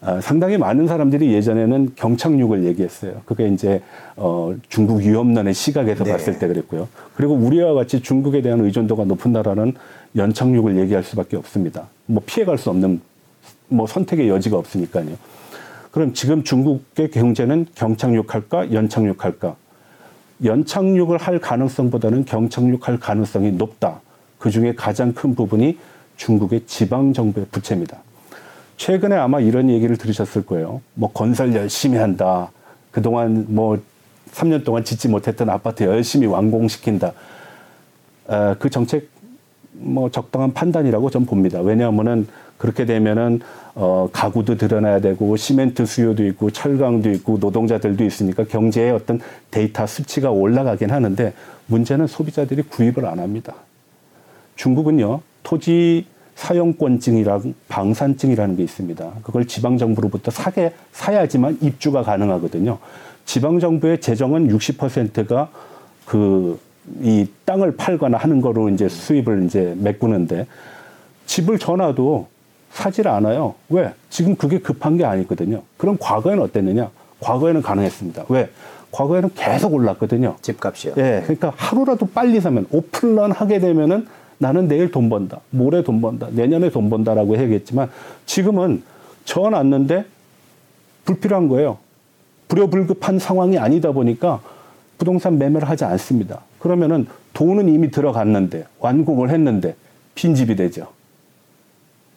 [0.00, 3.22] 어, 상당히 많은 사람들이 예전에는 경착륙을 얘기했어요.
[3.24, 3.82] 그게 이제
[4.16, 6.10] 어, 중국 위험론의 시각에서 네.
[6.10, 6.88] 봤을 때 그랬고요.
[7.14, 9.74] 그리고 우리와 같이 중국에 대한 의존도가 높은 나라는
[10.16, 11.86] 연착륙을 얘기할 수밖에 없습니다.
[12.06, 13.00] 뭐 피해갈 수 없는
[13.68, 15.16] 뭐 선택의 여지가 없으니까요.
[15.94, 19.54] 그럼 지금 중국의 경제는 경착륙할까 연착륙할까?
[20.42, 24.00] 연착륙을 할 가능성보다는 경착륙할 가능성이 높다.
[24.40, 25.78] 그 중에 가장 큰 부분이
[26.16, 27.98] 중국의 지방 정부의 부채입니다.
[28.76, 30.80] 최근에 아마 이런 얘기를 들으셨을 거예요.
[30.94, 32.50] 뭐 건설 열심히 한다.
[32.90, 33.80] 그동안 뭐
[34.32, 37.12] 3년 동안 짓지 못했던 아파트 열심히 완공시킨다.
[38.26, 39.10] 어, 그 정책
[39.70, 41.60] 뭐 적당한 판단이라고 전 봅니다.
[41.60, 42.26] 왜냐하면은
[42.58, 43.40] 그렇게 되면은
[43.74, 50.30] 어, 가구도 드러나야 되고 시멘트 수요도 있고 철강도 있고 노동자들도 있으니까 경제의 어떤 데이터 수치가
[50.30, 51.32] 올라가긴 하는데
[51.66, 53.54] 문제는 소비자들이 구입을 안 합니다.
[54.56, 59.12] 중국은요 토지 사용권증이라는 방산증이라는 게 있습니다.
[59.22, 62.78] 그걸 지방 정부로부터 사게 사야지만 입주가 가능하거든요.
[63.24, 65.50] 지방 정부의 재정은 60%가
[66.06, 66.58] 그
[67.00, 70.46] 이 땅을 팔거나 하는 거로 이제 수입을 이제 메꾸는데
[71.26, 72.28] 집을 전화도
[72.74, 73.54] 사질 않아요.
[73.68, 73.94] 왜?
[74.10, 75.62] 지금 그게 급한 게 아니거든요.
[75.76, 76.90] 그럼 과거에는 어땠느냐?
[77.20, 78.24] 과거에는 가능했습니다.
[78.28, 78.50] 왜?
[78.90, 80.36] 과거에는 계속 올랐거든요.
[80.42, 80.94] 집값이요.
[80.98, 84.06] 예, 그러니까 하루라도 빨리 사면 오픈런 하게 되면은
[84.38, 87.90] 나는 내일 돈 번다, 모레 돈 번다, 내년에 돈 번다라고 해야겠지만
[88.26, 88.82] 지금은
[89.24, 90.04] 저 놨는데
[91.04, 91.78] 불필요한 거예요.
[92.48, 94.40] 불효불급한 상황이 아니다 보니까
[94.98, 96.40] 부동산 매매를 하지 않습니다.
[96.58, 99.76] 그러면은 돈은 이미 들어갔는데 완공을 했는데
[100.16, 100.88] 빈집이 되죠.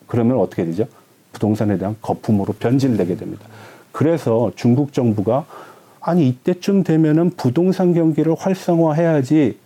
[0.08, 0.88] 그러면 어떻게 되죠?
[1.34, 3.46] 부동산에 대한 거품으로 변질되게 됩니다.
[3.92, 5.46] 그래서 중국 정부가
[6.00, 9.58] 아니 이때쯤 되면은 부동산 경기를 활성화해야지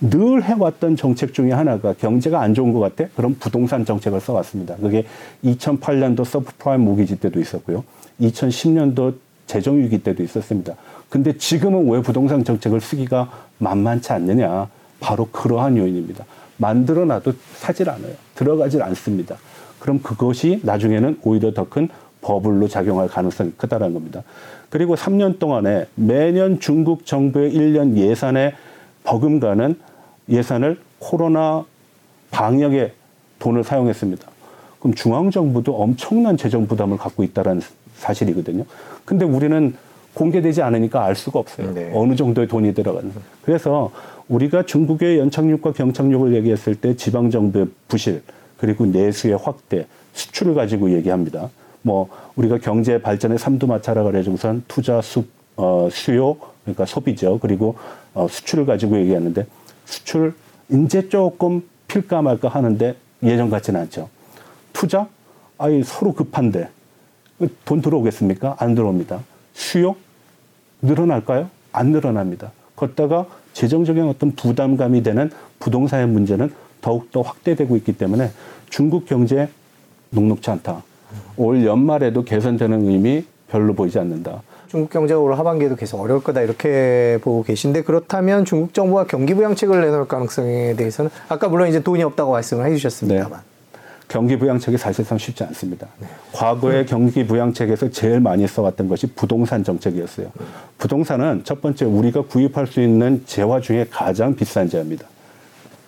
[0.00, 3.10] 늘 해왔던 정책 중에 하나가 경제가 안 좋은 것 같아?
[3.14, 4.76] 그럼 부동산 정책을 써왔습니다.
[4.76, 5.04] 그게
[5.44, 7.84] 2008년도 서브프라임 모기지 때도 있었고요.
[8.20, 10.74] 2010년도 재정위기 때도 있었습니다.
[11.10, 14.68] 근데 지금은 왜 부동산 정책을 쓰기가 만만치 않느냐?
[15.00, 16.24] 바로 그러한 요인입니다.
[16.56, 18.12] 만들어 놔도 사질 않아요.
[18.34, 19.36] 들어가질 않습니다.
[19.80, 21.88] 그럼 그것이 나중에는 오히려 더 큰
[22.20, 24.22] 버블로 작용할 가능성이 크다는 겁니다.
[24.68, 28.54] 그리고 3년 동안에 매년 중국 정부의 1년 예산에
[29.04, 29.74] 버금가는
[30.28, 31.64] 예산을 코로나
[32.30, 32.92] 방역에
[33.38, 34.28] 돈을 사용했습니다.
[34.78, 37.60] 그럼 중앙정부도 엄청난 재정 부담을 갖고 있다는
[37.96, 38.64] 사실이거든요.
[39.04, 39.74] 근데 우리는
[40.14, 41.72] 공개되지 않으니까 알 수가 없어요.
[41.72, 41.90] 네.
[41.94, 43.16] 어느 정도의 돈이 들어가는지.
[43.42, 43.90] 그래서
[44.28, 48.22] 우리가 중국의 연착륙과 경착륙을 얘기했을 때 지방정부의 부실,
[48.60, 51.48] 그리고 내수의 확대, 수출을 가지고 얘기합니다.
[51.80, 55.24] 뭐 우리가 경제 발전의 삼두마차라 그래가지고선 투자 수,
[55.56, 57.38] 어, 수요 그러니까 소비죠.
[57.38, 57.76] 그리고
[58.12, 59.46] 어, 수출을 가지고 얘기하는데
[59.86, 60.34] 수출
[60.68, 64.10] 이제 조금 필까 말까 하는데 예전 같지는 않죠.
[64.74, 65.08] 투자
[65.56, 66.68] 아이 서로 급한데
[67.64, 68.56] 돈 들어오겠습니까?
[68.58, 69.20] 안 들어옵니다.
[69.54, 69.96] 수요
[70.82, 71.48] 늘어날까요?
[71.72, 72.52] 안 늘어납니다.
[72.76, 78.30] 걷다가 재정적인 어떤 부담감이 되는 부동산의 문제는 더욱더 확대되고 있기 때문에
[78.68, 79.48] 중국 경제
[80.10, 80.82] 녹록치 않다.
[81.36, 84.42] 올 연말에도 개선되는 의미 별로 보이지 않는다.
[84.68, 89.80] 중국 경제가 올 하반기에도 계속 어려울 거다 이렇게 보고 계신데 그렇다면 중국 정부가 경기 부양책을
[89.80, 93.50] 내놓을 가능성에 대해서는 아까 물론 이제 돈이 없다고 말씀을 해주셨습니다만 네.
[94.06, 95.88] 경기 부양책이 사실상 쉽지 않습니다.
[95.98, 96.06] 네.
[96.32, 96.86] 과거의 음.
[96.86, 100.30] 경기 부양책에서 제일 많이 써왔던 것이 부동산 정책이었어요.
[100.38, 100.46] 음.
[100.78, 105.06] 부동산은 첫 번째 우리가 구입할 수 있는 재화 중에 가장 비싼 재화입니다.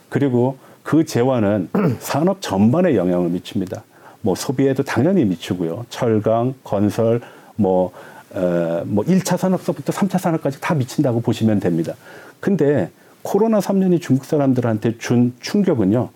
[0.09, 1.69] 그리고 그 재화는
[2.01, 3.83] 산업 전반에 영향을 미칩니다.
[4.21, 5.87] 뭐 소비에도 당연히 미치고요.
[5.91, 7.21] 철강, 건설,
[7.57, 7.93] 뭐,
[8.35, 11.95] 어, 뭐 1차 산업서부터 3차 산업까지 다 미친다고 보시면 됩니다.
[12.41, 12.91] 근데
[13.23, 16.09] 코로나 3년이 중국 사람들한테 준 충격은요.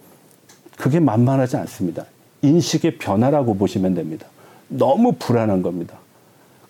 [0.76, 2.04] 그게 만만하지 않습니다.
[2.42, 4.26] 인식의 변화라고 보시면 됩니다.
[4.68, 5.96] 너무 불안한 겁니다.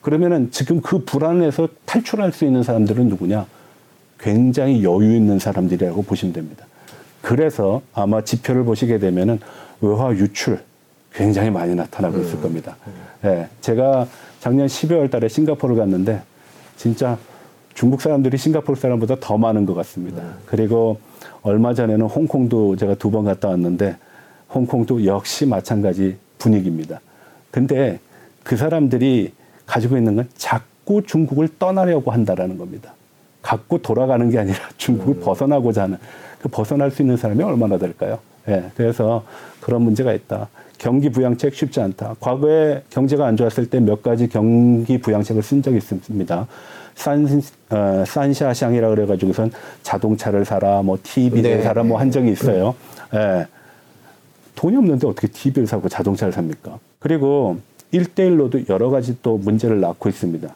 [0.00, 3.46] 그러면은 지금 그 불안에서 탈출할 수 있는 사람들은 누구냐?
[4.20, 6.65] 굉장히 여유 있는 사람들이라고 보시면 됩니다.
[7.26, 9.40] 그래서 아마 지표를 보시게 되면은
[9.80, 10.60] 외화 유출
[11.12, 12.42] 굉장히 많이 나타나고 있을 음.
[12.42, 12.76] 겁니다.
[13.24, 14.06] 예, 네, 제가
[14.38, 16.22] 작년 12월 달에 싱가포르를 갔는데
[16.76, 17.18] 진짜
[17.74, 20.22] 중국 사람들이 싱가포르 사람보다 더 많은 것 같습니다.
[20.22, 20.34] 음.
[20.46, 21.00] 그리고
[21.42, 23.96] 얼마 전에는 홍콩도 제가 두 번 갔다 왔는데
[24.54, 27.00] 홍콩도 역시 마찬가지 분위기입니다.
[27.50, 27.98] 근데
[28.44, 29.32] 그 사람들이
[29.66, 32.94] 가지고 있는 건 자꾸 중국을 떠나려고 한다라는 겁니다.
[33.42, 35.20] 갖고 돌아가는 게 아니라 중국을 음.
[35.22, 35.98] 벗어나고자 하는
[36.40, 38.18] 그 벗어날 수 있는 사람이 얼마나 될까요?
[38.48, 39.24] 예, 그래서
[39.60, 40.48] 그런 문제가 있다.
[40.78, 42.16] 경기 부양책 쉽지 않다.
[42.20, 46.46] 과거에 경제가 안 좋았을 때 몇 가지 경기 부양책을 쓴 적이 있습니다.
[46.94, 49.50] 산, 어, 산샤샹이라 그래가지고선
[49.82, 51.62] 자동차를 사라, 뭐 TV를 네.
[51.62, 52.74] 사라, 뭐 한 적이 있어요.
[53.14, 53.46] 예.
[54.54, 56.78] 돈이 없는데 어떻게 TV를 사고 자동차를 삽니까?
[56.98, 57.58] 그리고
[57.92, 60.48] 일대일로도 여러 가지 또 문제를 낳고 있습니다.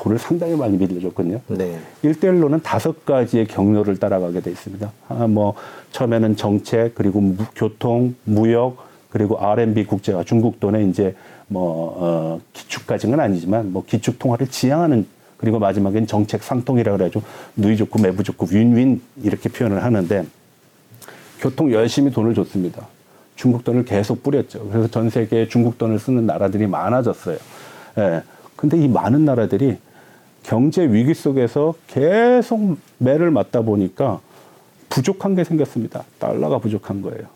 [0.00, 1.40] 돈을 상당히 많이 빌려줬거든요.
[1.48, 1.78] 네.
[2.02, 4.90] 1대1로는 다섯 가지의 경로를 따라가게 돼 있습니다.
[5.08, 5.54] 아, 뭐,
[5.92, 8.78] 처음에는 정책, 그리고 무, 교통, 무역,
[9.10, 11.14] 그리고 RMB 국제화, 중국 돈에 이제
[11.48, 17.22] 뭐, 어, 기축까지는 아니지만 뭐 기축 통화를 지향하는 그리고 마지막엔 정책 상통이라 그래가지고
[17.56, 20.26] 누이 좋고 매부 좋고 윈윈 이렇게 표현을 하는데
[21.40, 22.86] 교통 열심히 돈을 줬습니다.
[23.36, 24.68] 중국 돈을 계속 뿌렸죠.
[24.68, 27.38] 그래서 전 세계에 중국 돈을 쓰는 나라들이 많아졌어요.
[27.98, 28.22] 예.
[28.54, 29.78] 근데 이 많은 나라들이
[30.50, 34.18] 경제 위기 속에서 계속 매를 맞다 보니까
[34.88, 36.02] 부족한 게 생겼습니다.
[36.18, 37.28] 달러가 부족한 거예요.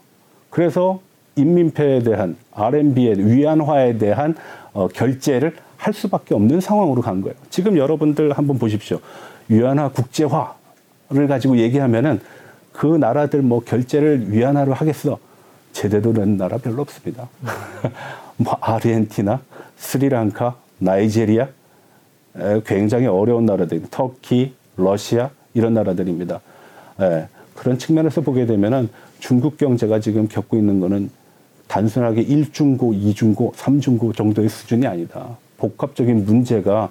[0.51, 1.01] 그래서
[1.36, 4.34] 인민폐에 대한 RMB의 위안화에 대한
[4.72, 7.36] 어, 결제를 할 수밖에 없는 상황으로 간 거예요.
[7.51, 8.99] 지금 여러분들 한번 보십시오.
[9.49, 12.20] 위안화 국제화를 가지고 얘기하면은
[12.72, 15.20] 그 나라들 뭐 결제를 위안화로 하겠어.
[15.72, 17.28] 제대로 된 나라 별로 없습니다.
[18.38, 19.41] 뭐 아르헨티나,
[19.76, 21.47] 스리랑카, 나이제리아,
[22.64, 26.41] 굉장히 어려운 나라들, 터키, 러시아 이런 나라들입니다.
[27.01, 28.89] 예, 그런 측면에서 보게 되면은
[29.20, 31.11] 중국 경제가 지금 겪고 있는 거는
[31.68, 35.39] 단순하게 1중고, 2중고, 3중고 정도의 수준이 아니다.
[35.57, 36.91] 복합적인 문제가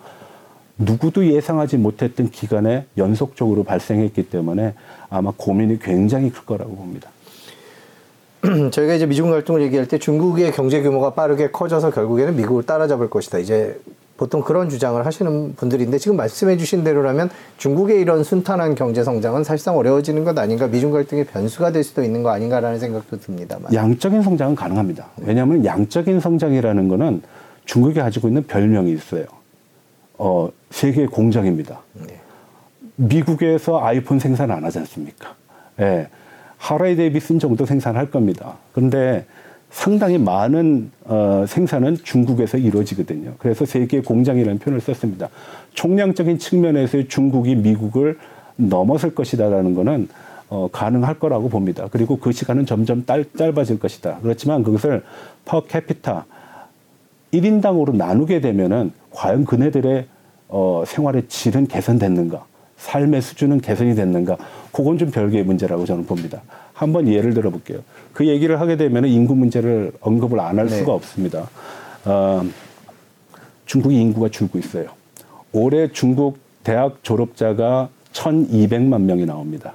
[0.77, 4.73] 누구도 예상하지 못했던 기간에 연속적으로 발생했기 때문에
[5.09, 7.09] 아마 고민이 굉장히 클 거라고 봅니다.
[8.71, 13.37] 저희가 이제 미중 갈등을 얘기할 때 중국의 경제 규모가 빠르게 커져서 결국에는 미국을 따라잡을 것이다.
[13.37, 13.79] 이제
[14.17, 19.75] 보통 그런 주장을 하시는 분들인데 지금 말씀해 주신 대로라면 중국의 이런 순탄한 경제 성장은 사실상
[19.77, 23.73] 어려워지는 것 아닌가 미중 갈등의 변수가 될 수도 있는 거 아닌가라는 생각도 듭니다만.
[23.73, 25.07] 양적인 성장은 가능합니다.
[25.17, 27.21] 왜냐하면 양적인 성장이라는 거는
[27.65, 29.25] 중국이 가지고 있는 별명이 있어요.
[30.17, 31.81] 어, 세계 공장입니다.
[31.93, 32.19] 네.
[32.95, 35.35] 미국에서 아이폰 생산 안 하지 않습니까?
[35.79, 36.07] 예.
[36.57, 38.57] 하라이 데이비슨 정도 생산할 겁니다.
[38.73, 39.25] 그런데
[39.73, 43.33] 상당히 많은 어, 생산은 중국에서 이루어지거든요.
[43.39, 45.29] 그래서 세계 공장이라는 표현을 썼습니다.
[45.73, 48.19] 총량적인 측면에서 중국이 미국을
[48.55, 50.07] 넘어설 것이다라는 것은
[50.49, 51.87] 어, 가능할 거라고 봅니다.
[51.91, 54.19] 그리고 그 시간은 점점 딸, 짧아질 것이다.
[54.21, 55.01] 그렇지만 그것을
[55.43, 56.27] 퍼 캐피타
[57.33, 60.05] 1인당으로 나누게 되면은 과연 그네들의
[60.49, 62.45] 어, 생활의 질은 개선됐는가?
[62.77, 64.37] 삶의 수준은 개선이 됐는가?
[64.71, 66.41] 그건 좀 별개의 문제라고 저는 봅니다.
[66.73, 67.79] 한번 예를 들어 볼게요.
[68.13, 70.77] 그 얘기를 하게 되면 인구 문제를 언급을 안할 네.
[70.77, 71.49] 수가 없습니다.
[72.05, 72.43] 어,
[73.65, 74.87] 중국이 인구가 줄고 있어요.
[75.51, 79.73] 올해 중국 대학 졸업자가 1,200만 명이 나옵니다.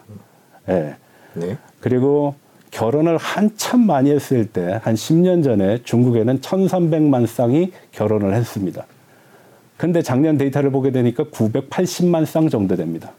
[0.68, 0.94] 예.
[1.34, 1.56] 네.
[1.80, 2.34] 그리고
[2.70, 8.84] 결혼을 한참 많이 했을 때, 한 10년 전에 중국에는 1,300만 쌍이 결혼을 했습니다.
[9.78, 13.12] 근데 작년 데이터를 보게 되니까 980만 쌍 정도 됩니다.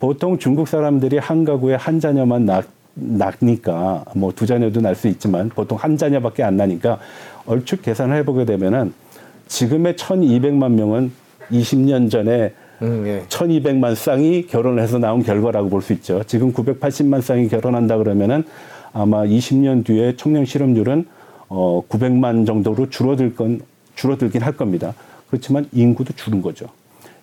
[0.00, 2.62] 보통 중국 사람들이 한 가구에 한 자녀만 낳,
[2.94, 6.98] 낳으니까 뭐 두 자녀도 낳을 수 있지만 보통 한 자녀밖에 안 나니까
[7.46, 8.92] 얼추 계산을 해보게 되면은
[9.48, 11.12] 지금의 1,200만 명은
[11.52, 12.52] 20년 전에
[12.82, 13.22] 음, 예.
[13.28, 16.22] 1200만 쌍이 결혼을 해서 나온 결과라고 볼 수 있죠.
[16.26, 18.44] 지금 980만 쌍이 결혼한다 그러면은
[18.94, 21.04] 아마 20년 뒤에 청년 실업률은
[21.50, 23.60] 어 900만 정도로 줄어들 건
[23.94, 24.94] 줄어들긴 할 겁니다.
[25.30, 26.66] 그렇지만 인구도 줄은 거죠.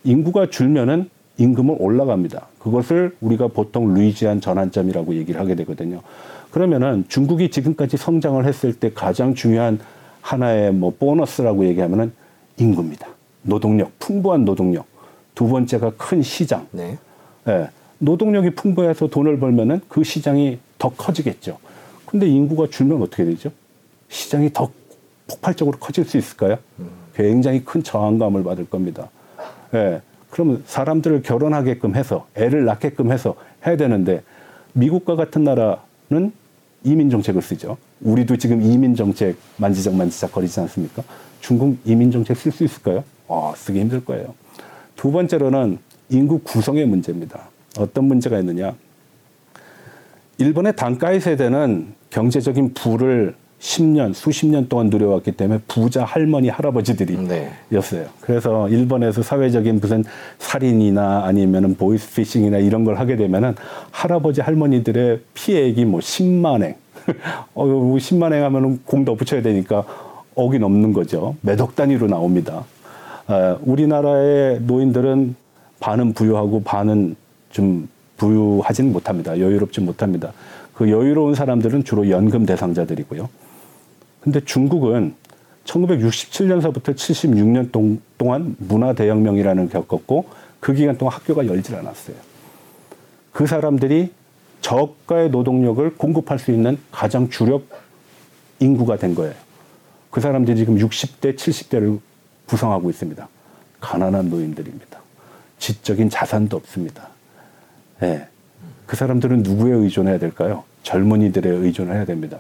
[0.04, 2.48] 인구가 줄면은 임금은 올라갑니다.
[2.60, 6.02] 그것을 우리가 보통 루이지안 전환점이라고 얘기를 하게 되거든요.
[6.50, 9.80] 그러면은 중국이 지금까지 성장을 했을 때 가장 중요한
[10.22, 12.12] 하나의 뭐 보너스라고 얘기하면은
[12.58, 13.08] 인구입니다.
[13.44, 14.86] 노동력, 풍부한 노동력.
[15.36, 16.68] 두 번째가 큰 시장.
[16.72, 16.98] 네.
[17.48, 21.60] 예, 노동력이 풍부해서 돈을 벌면은 그 시장이 더 커지겠죠.
[22.06, 23.52] 근데 인구가 줄면 어떻게 되죠?
[24.10, 24.72] 시장이 더
[25.28, 26.58] 폭발적으로 커질 수 있을까요?
[27.18, 29.10] 굉장히 큰 저항감을 받을 겁니다.
[29.74, 34.22] 예, 그러면 사람들을 결혼하게끔 해서 애를 낳게끔 해서 해야 되는데
[34.74, 36.32] 미국과 같은 나라는
[36.84, 37.78] 이민 정책을 쓰죠.
[38.02, 41.02] 우리도 지금 이민 정책 만지작 만지작 거리지 않습니까?
[41.42, 43.04] 중국 이민 정책 쓸 수 있을까요?
[43.28, 44.36] 아, 쓰기 힘들 거예요.
[44.96, 47.50] 두 번째로는 인구 구성의 문제입니다.
[47.80, 48.76] 어떤 문제가 있느냐?
[50.38, 57.52] 일본의 단가이 세대는 경제적인 부를 10년, 수십 년 동안 누려왔기 때문에 부자 할머니, 할아버지들이 네.
[57.72, 58.06] 였어요.
[58.22, 60.04] 그래서 일본에서 사회적인 무슨
[60.38, 63.56] 살인이나 아니면은 보이스피싱이나 이런 걸 하게 되면은
[63.92, 66.76] 할아버지 할머니들의 피해액이 뭐 10만행.
[67.56, 69.84] 어, 10만행 하면은 공더 붙여야 되니까
[70.36, 71.36] 억이 넘는 거죠.
[71.42, 72.64] 몇억 단위로 나옵니다.
[73.28, 75.36] 어, 우리나라의 노인들은
[75.80, 77.16] 반은 부유하고 반은
[77.50, 79.40] 좀 부유하지는 못합니다.
[79.40, 80.34] 여유롭지 못합니다.
[80.74, 83.47] 그 여유로운 사람들은 주로 연금 대상자들이고요.
[84.28, 85.16] 근데 중국은
[85.64, 90.26] 1967년서부터 76년 동, 동안 문화 대혁명이라는 걸 겪었고
[90.60, 92.18] 그 기간 동안 학교가 열질 않았어요.
[93.32, 94.12] 그 사람들이
[94.60, 97.70] 저가의 노동력을 공급할 수 있는 가장 주력
[98.60, 99.34] 인구가 된 거예요.
[100.12, 101.98] 그 사람들이 지금 60대, 70대를
[102.48, 103.30] 구성하고 있습니다.
[103.80, 105.00] 가난한 노인들입니다.
[105.58, 107.08] 지적인 자산도 없습니다.
[108.04, 108.28] 예.
[108.88, 110.66] 그 사람들은 누구에 의존해야 될까요?
[110.84, 112.40] 젊은이들에 의존해야 됩니다.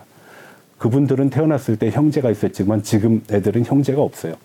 [0.77, 4.35] 그분들은 태어났을 때 형제가 있었지만 지금 애들은 형제가 없어요.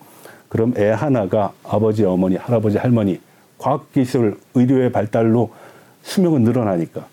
[0.49, 3.21] 그럼 애 하나가 아버지, 어머니, 할아버지, 할머니,
[3.59, 5.51] 과학기술, 의료의 발달로
[6.03, 7.07] 수명은 늘어나니까.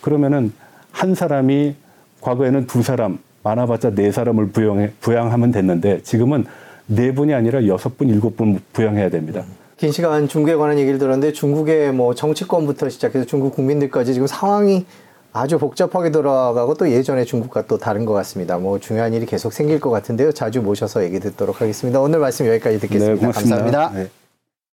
[0.00, 0.52] 그러면은
[0.90, 1.76] 한 사람이
[2.20, 6.44] 과거에는 두 사람, 많아봤자 네 사람을 부양해, 부양하면 됐는데 지금은
[6.86, 9.44] 네 분이 아니라 여섯 분, 일곱 분 부양해야 됩니다.
[9.76, 14.86] 긴 시간 중국에 관한 얘기를 들었는데 중국의 뭐 정치권부터 시작해서 중국 국민들까지 지금 상황이
[15.36, 18.56] 아주 복잡하게 돌아가고 또 예전에 중국과 또 다른 것 같습니다.
[18.56, 20.30] 뭐 중요한 일이 계속 생길 것 같은데요.
[20.30, 22.00] 자주 모셔서 얘기 듣도록 하겠습니다.
[22.00, 23.14] 오늘 말씀 여기까지 듣겠습니다.
[23.14, 23.56] 네, 고맙습니다.
[23.56, 24.00] 감사합니다.
[24.00, 24.23] 네.